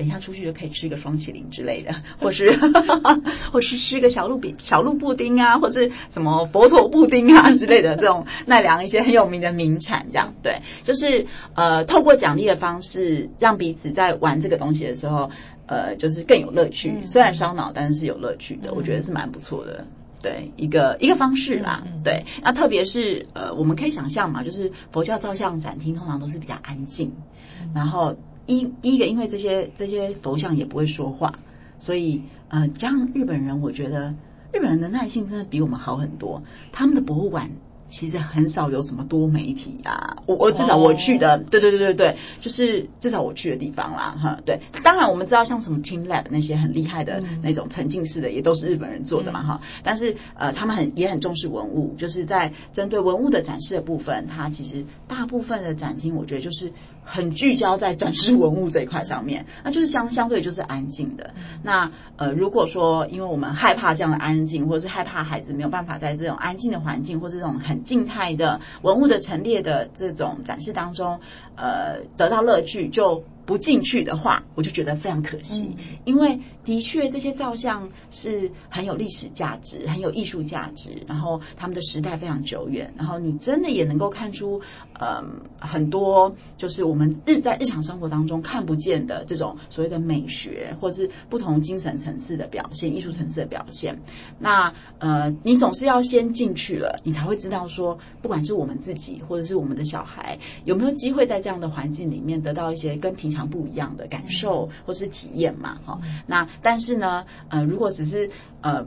[0.02, 2.58] 等一下出去就可以吃个双淇淋之类的， 或是
[3.54, 15.30] 或是吃个小鹿饼、小鹿布丁啊，或是什么佛陀布丁啊之类的这种奈良一些很有名的名产，这样对，就是呃透过奖励的方式，让彼此在玩这个东西的时候，
[15.68, 16.90] 呃就是更有乐趣。
[16.90, 19.86] 嗯、虽然烧脑，但是是有乐趣的，嗯、我觉得是蛮不错的。
[20.24, 21.84] 对，一个一个方式啦。
[21.86, 27.14] 嗯、对，那特别是呃我们可以想象嘛，就是佛教造像展厅通常都是比较安静，
[27.62, 28.16] 嗯、然后。
[28.46, 31.40] 一第一个，因为这些这些佛像也不会说话，
[31.80, 34.16] 所以呃，加上日本人，我觉得
[34.52, 36.44] 日本人的耐性真的比我们好很多。
[36.72, 37.52] 他们的博物馆
[37.88, 44.62] 其实很少有什么多媒体啊，我我至少我去的，对对对对对，就是至少我去的地方啦，哈，对。
[44.84, 49.62] 当然我们知道像什么 Team Lab 那些很厉害的那种沉浸式的，也都是日本人做的嘛，哈。
[49.84, 56.74] 但是呃，他们很也很重视文物，就是在针对文物的展示的部分，它其实大部分的展厅，我觉得就是。
[57.04, 61.34] 很聚焦在展示文物这一块上面， 那就是相相对就是安静的。
[61.64, 71.20] 那呃，如果说因为我们害怕这样的安静，或者是害怕孩子没有办法在这种安静的环境，或者这种很静态的文物的陈列的这种展示当中，
[71.56, 73.24] 呃，得到乐趣就。
[73.52, 84.62] 不进去的话，我就觉得非常可惜，嗯、因为的确这些照相是很有历史价值、很有艺术价值，然后他们的时代非常久远，然后你真的也能够看出，
[84.98, 94.00] 嗯，很多就是我们日在日常生活当中看不见的这种所谓的美学，或是不同精神层次的表现、艺术层次的表现。
[94.40, 108.86] 那呃，你总是要先进去了，你才会知道说，不管是我们自己或者是我们的小孩，有没有机会在这样的环境里面得到一些跟平常不一样的感受或是体验嘛，哈，那但是呢，呃，如果只是呃。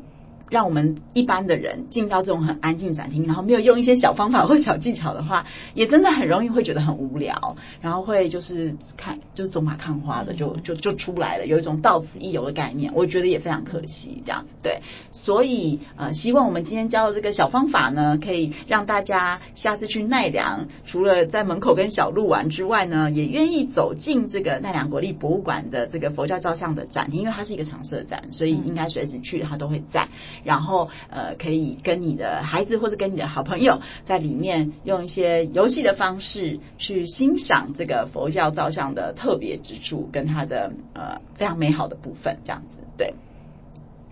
[0.51, 14.23] 让我们一般的人进到这种很安静展厅，然后没有用一些小方法或小技巧的话，也真的很容易会觉得很无聊，然后会就是看就走马看花的就就就出来了，有一种到此一游的概念，我觉得也非常可惜。
[14.25, 14.81] 这样对，
[15.11, 30.09] 所以呃，希望我们今天教的这个小方法呢，可以让大家下次去奈良，除了在门口跟小鹿玩之外呢，也愿意走进这个奈良国立博物馆的这个佛教照相的展厅，因为它是一个常设展，所以应该随时去它都会在。
[30.43, 43.15] 然后呃，可以跟你的孩子或者跟你的好朋友在里面用一些游戏的方式去欣赏这个佛教造像的特别之处，跟它的呃非常美好的部分，这样子对。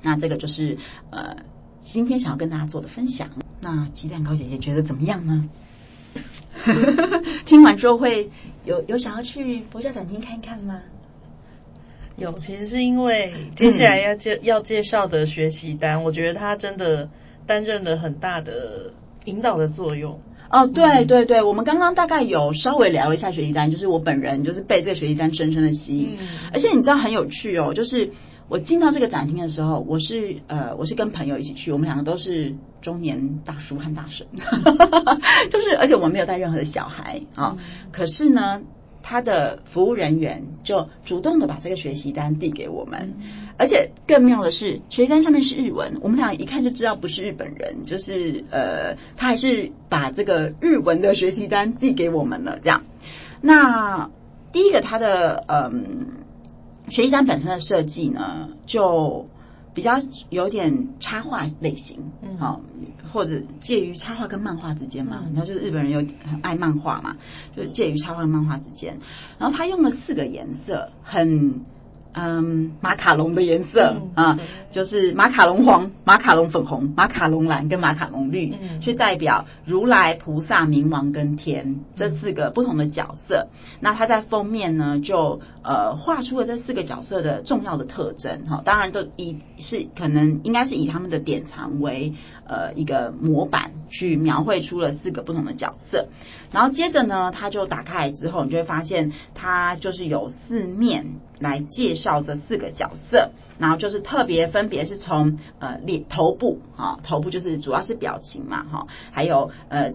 [0.03, 0.79] 那这个就是
[1.11, 1.37] 呃
[1.79, 3.31] 今天想要跟大家做的分享。
[3.61, 5.49] 那鸡蛋糕姐姐觉得怎么样呢？
[7.47, 8.31] 听完之后会
[8.65, 10.81] 有有想要去佛教展厅看一看吗？
[12.17, 17.09] 有，其实是因为接下来要介要介绍的学习单，我觉得它真的
[17.47, 18.93] 担任了很大的
[19.25, 20.21] 引导的作用。
[20.51, 26.19] 哦，对对对，我们刚刚大概有稍微聊了一下学习单，就是我本人就是被这个学习单深深的吸引，
[26.53, 28.11] 而且你知道很有趣哦，就是
[28.49, 34.27] 我进到这个展厅的时候，我是呃我是跟朋友一起去，我们两个都是中年大叔和大婶，
[35.49, 37.57] 就是而且我们没有带任何的小孩啊，
[37.91, 38.61] 可是呢。
[39.13, 43.13] 他的服务人员就主动的把这个学习单递给我们，
[43.59, 52.59] 而且更妙的是，学习单上面是日文，我们俩一看就知道不是日本人，就是呃，他还是把这个日文的学习单递给我们了。
[52.63, 52.85] 这样，
[53.43, 54.09] 那
[54.51, 56.07] 第一个他的嗯
[56.89, 59.27] 学习单本身的设计呢，就。
[59.75, 59.93] 比较
[60.29, 62.61] 有点插画类型，嗯，好，
[63.13, 67.17] 或者介于插画跟漫画之间嘛，然后就是日本人有很爱漫画嘛，
[67.57, 68.99] 就是介于插画跟漫画之间。
[69.39, 71.63] 然后他用了四个颜色，很
[72.15, 83.49] 嗯，马卡龙的颜色啊、嗯嗯，就是马卡龙黄、马卡龙粉红、马卡龙蓝跟马卡龙绿，嗯，去代表如来、菩萨、冥王跟天这四个不同的角色。
[83.81, 88.63] 那他在封面呢，就呃画出了这四个角色的重要的特征哈。
[88.65, 92.15] 当然都以是可能应该是以他们的典藏为
[92.47, 96.09] 呃一个模板去描绘出了四个不同的角色。
[96.53, 109.95] 然后接着呢，它就打开来之后，你就会发现它就是有四面来介绍这四个角色，然后就是特别分别是从呃脸头部哈，头部就是主要是表情嘛哈，还有呃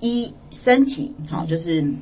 [0.00, 1.94] 一身体哈，就是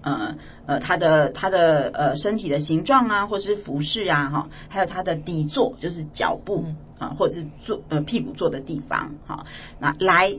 [0.00, 6.66] 呃呃他的他的呃身体的形状啊，或者是服饰啊哈，还有他的底座就是脚部
[6.98, 9.44] 啊，或者是坐呃屁股坐的地方哈，
[9.80, 10.36] 那来。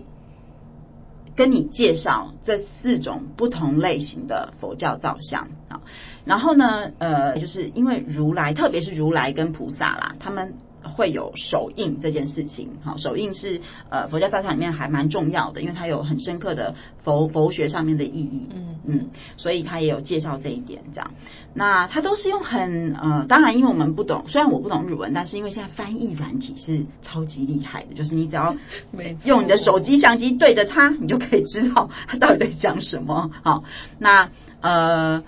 [1.40, 5.80] 跟你介绍这四种不同类型的佛教造像啊，
[6.26, 10.56] 然后呢，呃，就是因为如来，特别是如来跟菩萨啦，他们。
[10.84, 21.12] 会有手印这件事情，好，手印是呃佛教造像里面还蛮重要的，因为它有很深刻的佛佛学上面的意义，嗯嗯，所以他也有介绍这一点，这样。
[21.54, 28.56] 那他都是用很呃，当然因为我们不懂，虽然我不懂日文，但是因为现在翻译软体是超级厉害的，就是你只要
[29.26, 33.32] 用你的手机相机对着它，你就可以知道它到底在讲什么。
[33.44, 33.64] 好，
[33.98, 34.30] 那
[34.62, 35.24] 呃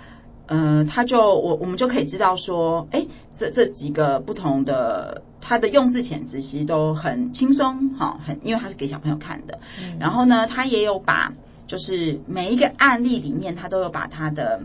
[0.48, 5.24] 呃，他就我我们就可以知道说，哎，这这几个不同的。
[5.52, 9.60] 他的用字遣词其实都很轻松，哈，很因为他是给小朋友看的。
[9.82, 9.98] 嗯。
[10.00, 11.34] 然后呢，他也有把
[11.68, 14.62] 就是每一个案例里面，他都有把他的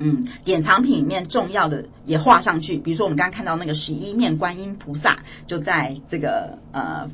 [0.00, 2.78] 嗯典藏品里面重要的也画上去。
[2.78, 7.08] 比如说我们刚刚看到那个十一面观音菩萨，就在这个呃。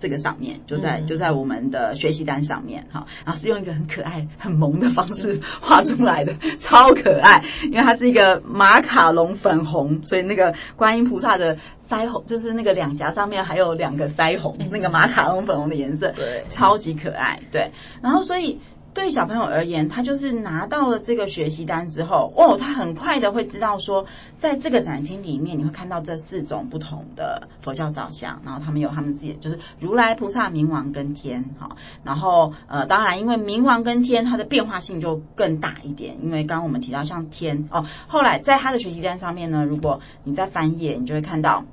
[0.00, 17.70] 这个上面就在就在我们的学习单上面哈，然后是用一个很可爱很萌的方式画出来的， 超可爱，因为它是一个马卡龙粉红，所以那个观音菩萨的腮红就是那个两颊上面还有两个腮红，是那个马卡龙粉红的颜色，对，超级可爱，对，
[18.02, 18.58] 然后所以。
[18.92, 24.06] 对小朋友而言，他就是拿到了这个学习单之后，哦，他很快的会知道说，
[24.38, 41.64] 在这个展厅里面，你会看到这四种不同的佛教造像，然后他们有他们自己，就是如来、菩萨、冥王跟天，哈，然后呃，当然，因为冥王跟天它的变化性就更大一点，因为刚刚我们提到像天，哦，后来在他的学习单上面呢，如果你再翻页，你就会看到，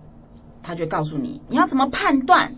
[0.62, 2.54] 他就告诉你，你要怎么判断。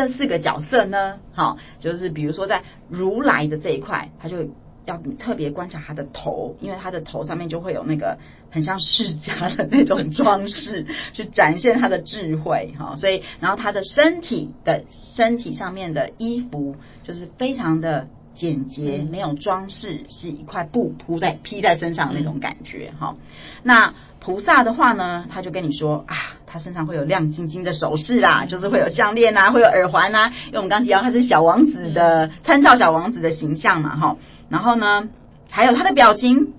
[0.00, 4.48] 这四个角色呢，好，就是比如说在如来的这一块，他就
[4.86, 8.18] 要特别观察他的头，因为他的头上面就会有那个
[8.50, 23.16] 很像释迦的那种装饰，去展现他的智慧，哈，所以然后他的身体的身体上面的衣服就是非常的简洁，没有装饰，是一块布铺在披在身上的那种感觉，哈，
[23.62, 23.92] 那。
[24.22, 26.14] 菩萨的话呢，他就跟你说啊，
[26.52, 34.16] 他身上会有亮晶晶的首饰啦，就是会有项链啊，会有耳环啊，因为我们刚提到他是小王子的参照小王子的形象嘛，哈，
[34.48, 35.08] 然后呢，
[35.50, 36.54] 还有他的表情。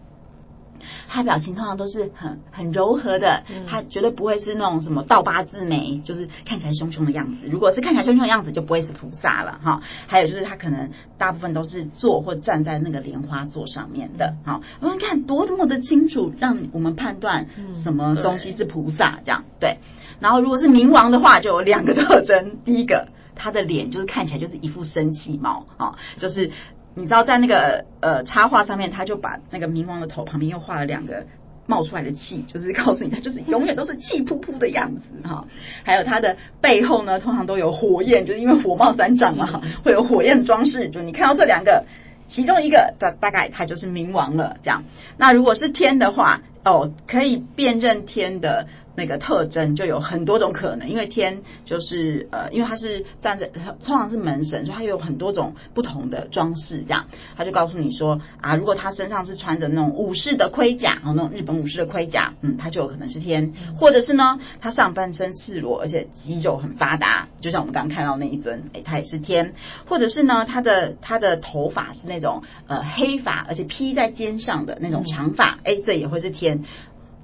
[1.13, 7.47] 他表情通常都是很很柔和的，他绝对不会是那种什么倒八字眉，就是看起来凶凶的样子。
[7.49, 9.81] 如果是看起来凶凶的样子，就不会是菩萨了哈。
[10.07, 14.35] 还有就是他可能大部分都是坐或站在那个莲花座上面的。
[14.45, 19.79] 好，我们看多么的清楚，让我们判断什么东西是菩萨这样对。
[20.21, 22.59] 然后如果是冥王的话，就有两个特征。
[22.63, 26.51] 第一个，他的脸就是看起来就是一副生气貌啊，就是。
[26.93, 31.25] 你知道在那个呃插画上面，他就把那个冥王的头旁边又画了两个
[31.65, 35.45] 冒出来的气，就是告诉你他就是永远都是气扑扑的样子哈。
[35.83, 40.89] 还有他的背后呢，通常都有火焰，就是因为火冒三丈嘛，会有火焰装饰。
[40.89, 41.85] 就你看到这两个，
[42.27, 44.57] 其中一个大大概他就是冥王了。
[44.61, 44.83] 这样，
[45.17, 48.67] 那如果是天的话，哦，可以辨认天的。
[49.01, 56.83] 那个特征就有很多种可能，因为天就是呃，因为它是站在通常是门神，所以它有很多种不同的装饰。
[56.85, 69.55] 这样，他就告诉你说啊，如果他身上是穿着那种武士的盔甲，哦，那种日本武士的盔甲，嗯，他就有可能是天，或者是呢，他上半身赤裸，而且肌肉很发达，就像我们刚刚看到那一尊，诶，他也是天，
[69.87, 76.63] 或者是呢，他的他的头发是那种呃黑发，而且披在肩上的那种长发，诶，这也会是天。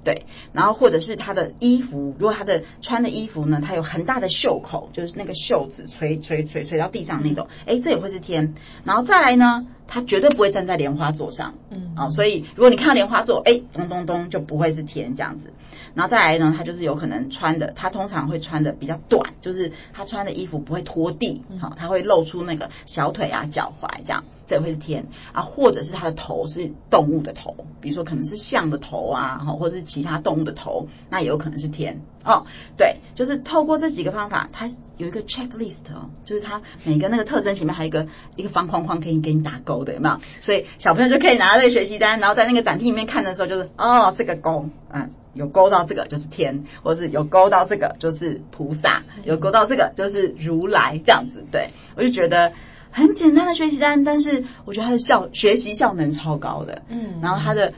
[0.04, 8.54] 对，然后或者是他的衣服，如果他的穿的衣服呢，他有很大的袖口，就是那个袖子垂垂垂垂到地上那种，哎，这也会是天。
[8.84, 15.50] 然后再来呢，他绝对不会站在莲花座上，嗯，啊，所以如果你看到莲花座，哎，咚咚咚，就不会是天这样子。
[15.94, 25.06] 然后再来呢，他就是有可能穿的，他通常会穿的比较短，就是他穿的衣服不会拖地，好，他会露出那个小腿啊、脚踝这样，这也会是天。
[25.32, 32.46] 啊，或者是他的头是动物的头，比如说可能是象的头啊，或者是其他动物的头，那也有可能是天哦。
[32.76, 38.06] 对，就是透过这几个方法，它有一个 checklist 哦，就是它每个那个特征前面还有一个
[38.36, 40.20] 一个方框框可以给你打勾的，有没有？
[40.40, 45.10] 所以小朋友就可以拿这个学习单，然后在那个展厅里面看的时候，就是哦，这个勾，嗯。
[45.34, 51.44] 有勾到这个就是天，或是有勾到这个就是菩萨，有勾到这个就是如来这样子。
[51.52, 52.54] 对，我就觉得
[52.90, 56.82] 很简单的学习单，但是我觉得它的效学习效能超高的。
[56.88, 57.72] 嗯，然后它的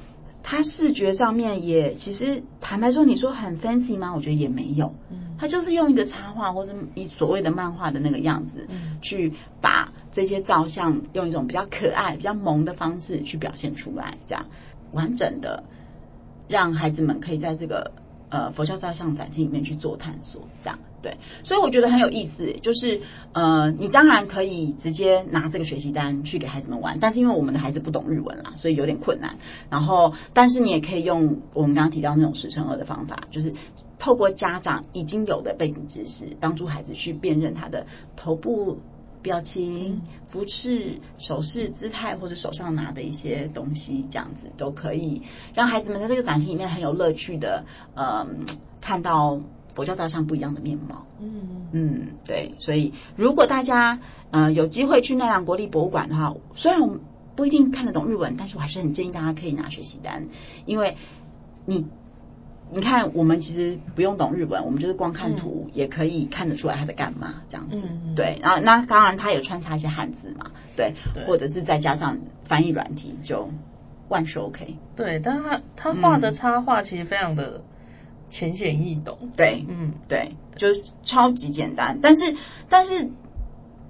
[0.50, 4.16] 它视觉上面也其实坦白说，你说很 fancy 吗？
[4.16, 4.96] 我觉得也没有。
[5.08, 14.46] 嗯，它就是用一个插画或者以所谓的漫画的那个样子，嗯去把这些照相用一种比较可爱、比较萌的方式去表现出来，这样
[14.90, 15.62] 完整的。
[16.48, 17.92] 让孩子们可以在这个
[18.30, 22.52] 呃佛教造像展厅里面去做探索，这样对，所以我觉得很有意思。
[22.62, 23.00] 就是
[23.32, 29.36] 呃，你当然可以直接拿这个学习单去给孩子们玩，但是因为我们的孩子不懂日文啦，所以有点困难。
[29.70, 33.54] 然后，但是你也可以用我们刚刚提到那种十乘二的方法，就是
[33.98, 38.78] 透过家长已经有的背景知识，帮助孩子去辨认他的头部。
[39.22, 45.22] 表情、服饰、手势、姿态，或者手上拿的一些东西，这样子都可以
[45.54, 47.64] 让孩子们在这个展厅里面很有乐趣的，
[47.94, 48.46] 嗯，
[48.80, 49.40] 看到
[49.74, 51.06] 佛教造像不一样的面貌。
[51.20, 52.54] 嗯嗯，对。
[52.58, 54.00] 所以如果大家
[54.30, 57.00] 呃有机会去奈良国立博物馆的话，虽然我们
[57.36, 60.28] 不一定看得懂日文，但是我还是很建议大家可以拿学习单，
[60.66, 60.96] 因为
[61.66, 61.86] 你。
[62.72, 67.82] 你看，我们其实不用懂日文，我们就是光看图也可以看得出来他在干嘛，这样子。
[67.84, 73.50] 嗯、对，然后那当然他也穿插一些汉字嘛，对，对或者是再加上翻译软体，就
[74.08, 74.76] 万事 OK。
[74.94, 77.62] 对，但是他他画的插画其实非常的
[78.28, 79.18] 浅显易懂。
[79.20, 81.98] 嗯、对，嗯，对，就是超级简单。
[82.00, 82.36] 但是
[82.68, 83.10] 但是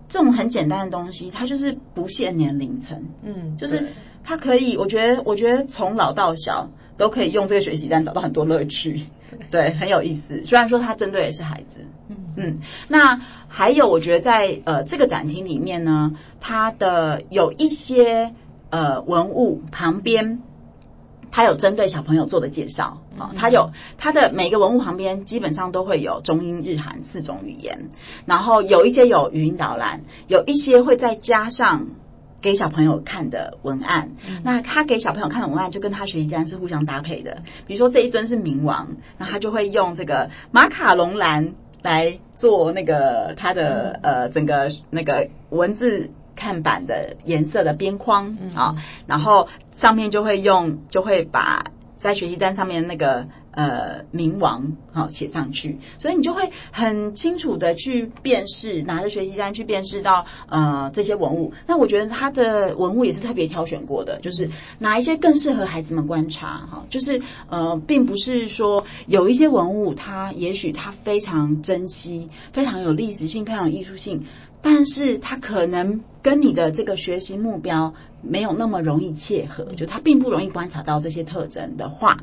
[0.08, 3.04] 这种很简单的东西，它就是不限年龄层。
[3.22, 3.92] 嗯，就是
[4.24, 6.70] 它可以，我觉得我觉得从老到小。
[7.00, 9.06] 都可以用这个学习单找到很多乐趣，
[9.50, 10.44] 对，很有意思。
[10.44, 12.58] 虽然说它针对的是孩子，嗯嗯。
[12.88, 18.34] 那还有，我觉得在呃这个展厅里面呢，它的有一些
[18.68, 20.42] 呃文物旁边，
[21.30, 23.30] 它有针对小朋友做的介绍啊、哦。
[23.34, 27.88] 它有它的每个文物旁边基本上都会有中英日韩四种语言，
[28.26, 31.86] 然后有一些有语音导览，有一些会再加上。
[32.40, 37.38] 给小朋友看的文案，嗯、那他给小朋友看的文案就跟他学习单是互相搭配的。
[37.66, 51.64] 比如说这一尊是冥王，那他就会用这个马卡龙蓝来做那个他的呃整个那个文字看板的颜色的边框啊、嗯，然后上面就会用就会把
[51.98, 53.28] 在学习单上面那个。
[53.52, 61.52] 呃，冥王好写上去，所以你就会很清楚的去辨识，拿着学习单去辨识到呃这些文物。
[61.66, 74.26] 那我觉得他的文物也是特别挑选过的，就是哪一些更适合孩子们观察哈，就是呃，并不是说有一些文物，它也许它非常珍惜，非常有历史性，非常有艺术性，
[74.62, 82.18] 但是它可能跟你的这个学习目标没有那么容易切合，就它并不容易观察到这些特征的话。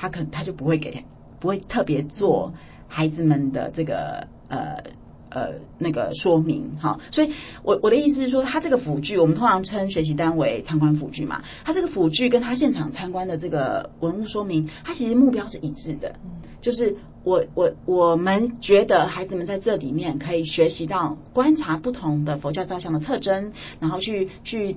[0.00, 1.04] 他可他就不会给，
[1.40, 2.54] 不会特别做
[2.86, 4.84] 孩子们的这个呃
[5.28, 7.32] 呃那个说明哈，所以
[7.64, 16.14] 我我的意思是说，他这个辅具我们通常称学习单为参观辅具嘛，他这个辅具跟他现场参观的这个文物说明，他其实目标是一致的，
[16.60, 24.76] 就是我我我们觉得孩子们在这里面可以学习到观察不同的佛教造像的特征，然后去去。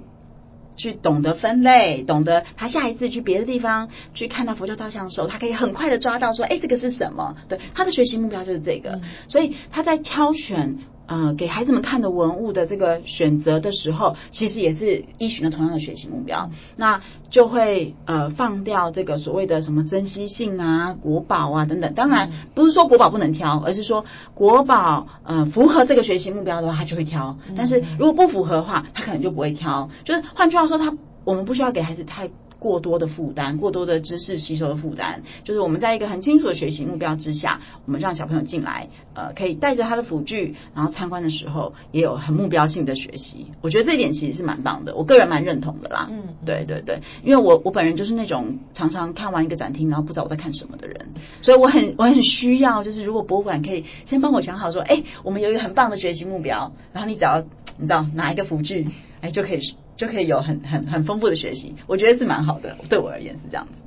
[0.75, 7.35] 去懂得分类，懂得他下一次去别的地方去看到佛教造像的时候，他可以很快的抓到说，哎，这个是什么？
[7.49, 10.79] 对，他的学习目标就是这个，嗯、所以他在挑选。
[11.07, 21.93] 呃，给孩子们看的文物的这个选择的时候，其实也是依循了同样的学习目标，那就会呃放掉这个所谓的什么珍稀性啊、国宝啊等等。
[21.93, 29.89] 当然不是说国宝不能挑，而是说国宝呃符合这个学习目标的话，他就会挑；但是如果不符合的话，他可能就不会挑。
[30.03, 30.93] 就是换句话说，他
[31.23, 32.29] 我们不需要给孩子太。
[32.61, 43.47] 过多的负担，过多的知识吸收的负担，就是我们在一个很清楚的学习目标之下，我们让小朋友进来，呃，可以带着他的辅具，然后参观的时候也有很目标性的学习。
[43.61, 46.07] 我觉得这一点其实是蛮棒的，我个人蛮认同的啦。
[46.11, 51.09] 嗯，对对对，因为我我本人就是那种常常看完一个展厅，然后不知道我在看什么的人，
[51.41, 57.43] 所以我很我很需要，就是如果博物馆可以先帮我想好说，哎，我们有一个很棒的学习目标，然后你只要
[57.79, 58.87] 你知道哪一个辅具，
[59.21, 59.61] 哎，就可以。
[59.95, 63.83] 就可以有很很很丰富的学习，我觉得是蛮好的，对我而言是这样子。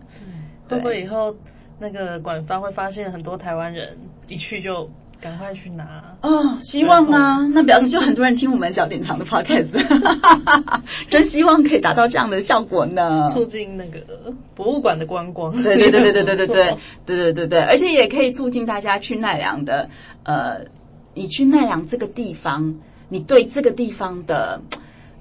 [0.69, 1.37] 会不会以后
[1.79, 3.99] 那个馆方会发现很多台湾人
[4.29, 4.91] 一去就
[5.21, 6.17] 赶快去拿？
[6.23, 9.71] 哦，希望啊，那表示就很多人听我们小典藏的 podcast，
[11.11, 15.63] 真希望可以达到这样的效果呢，促进那个博物馆的观光。
[15.63, 19.91] 对对对对对对对对对对对对，而且也可以促进大家去奈良的
[20.25, 20.67] 呃，
[21.15, 22.77] 你去奈良这个地方，
[23.09, 24.63] 你对这个地方的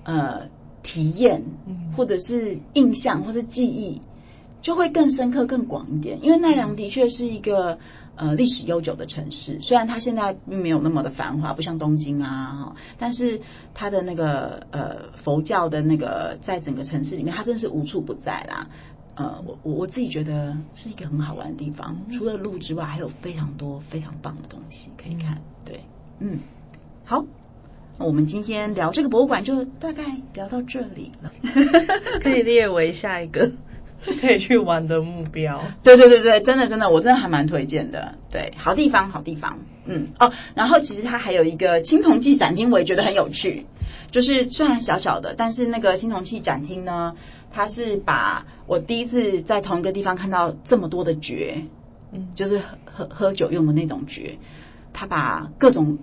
[0.03, 0.49] 呃
[0.83, 1.43] 体验，
[1.97, 4.01] 或者是印象，或是记忆。
[4.61, 7.79] 就会更深刻、更广一点，因为奈良的确是一个
[8.15, 13.41] 呃历史悠久的城市，虽然它现在并没有那么的繁华，不像东京啊，但是
[13.73, 18.69] 它的那个呃佛教的那个在整个城市里面，它真的是无处不在啦。
[19.15, 25.41] 呃，我我我自己觉得是一个很好玩的地方，除了路之外，还有非常多非常棒的东西可以看。
[25.65, 25.81] 对，
[26.19, 26.39] 嗯，
[27.03, 27.25] 好，
[27.97, 31.31] 那我们今天聊这个博物馆就大概聊到这里了，
[32.21, 33.51] 可以列为下一个。
[34.19, 38.15] 可以去玩的目标，对对对对，真的真的，我真的还蛮推荐的。
[38.29, 43.65] 对，好地方好地方，嗯哦，然后其实它还有一个青铜器展厅，我也觉得很有趣。
[44.11, 47.15] 就是虽然小小的，但是那个青铜器展厅呢，
[47.49, 51.63] 它是把我第一次在同一个地方看到这么多的爵，
[52.11, 54.37] 嗯，就是喝喝喝酒用的那种爵，
[54.91, 55.99] 它把各种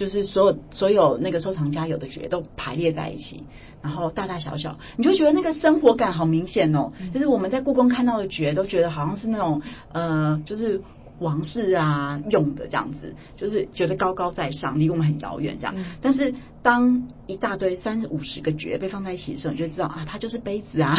[0.00, 3.44] 就是所有所有那个收藏家有的爵都排列在一起。
[3.82, 6.92] 然后大大小小，你就觉得那个生活感好明显哦。
[7.12, 9.60] 就是我们在故宫看到的爵，都觉得好像是那种
[9.92, 10.80] 呃，就是
[11.20, 15.74] 王室啊用的这样子，就是觉得高高在上，离我们很遥远这样。
[16.00, 20.98] 但是当一大堆三五十个爵被放在一起的时候，你就知道啊，它就是杯子啊，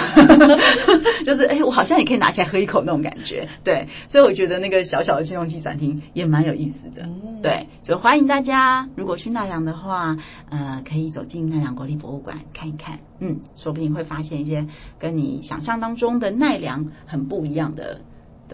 [1.25, 3.49] 就是哎，我好像也可以拿起来喝一口那种感觉。
[3.63, 7.09] 对，所以我觉得那个小小的青铜器展厅也蛮有意思的。
[7.43, 10.17] 对，就欢迎大家，如果去奈良的话，
[10.49, 12.99] 呃，可以走进奈良国立博物馆看一看。
[13.19, 14.67] 嗯，说不定会发现一些
[14.97, 18.01] 跟你想象当中的奈良很不一样的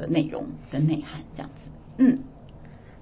[0.02, 1.70] 的内容跟内涵，这样子。
[1.98, 2.20] 嗯。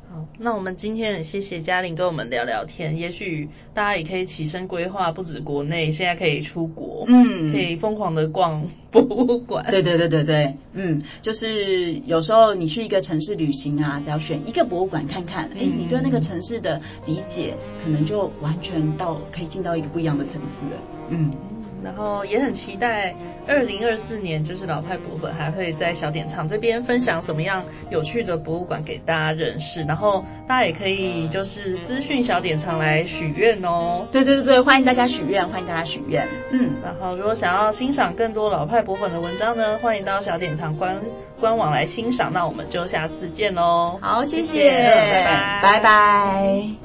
[0.07, 9.65] 好那我们今天很谢谢嘉玲跟我们聊聊天，也许大家也可以起身规划，不止国内，现在可以出国，嗯，可以疯狂的逛博物馆。
[9.69, 21.31] 对对对对对，嗯，就是有时候你去一个城市旅行啊，只要选一个博物馆看看，哎、嗯，你对那个城市的理解可能就完全到可以进到一个不一样的层次了，嗯。
[21.85, 23.13] 然后也很期待
[23.47, 29.83] 二零二四年，就是老派博粉还会在小典藏这边分享什么样有趣的博物馆给大家认识。
[29.83, 34.07] 然后大家也可以就是私讯小典藏来许愿哦。
[34.11, 36.27] 对对对对，欢迎大家许愿，欢迎大家许愿。
[36.51, 40.99] 嗯，然后如果想要欣赏更多老派博粉的文章呢，欢迎到小典藏官
[41.39, 42.33] 官网来欣赏。
[42.33, 43.99] 那我们就下次见喽。
[44.01, 46.84] 好，谢谢，拜拜，拜拜。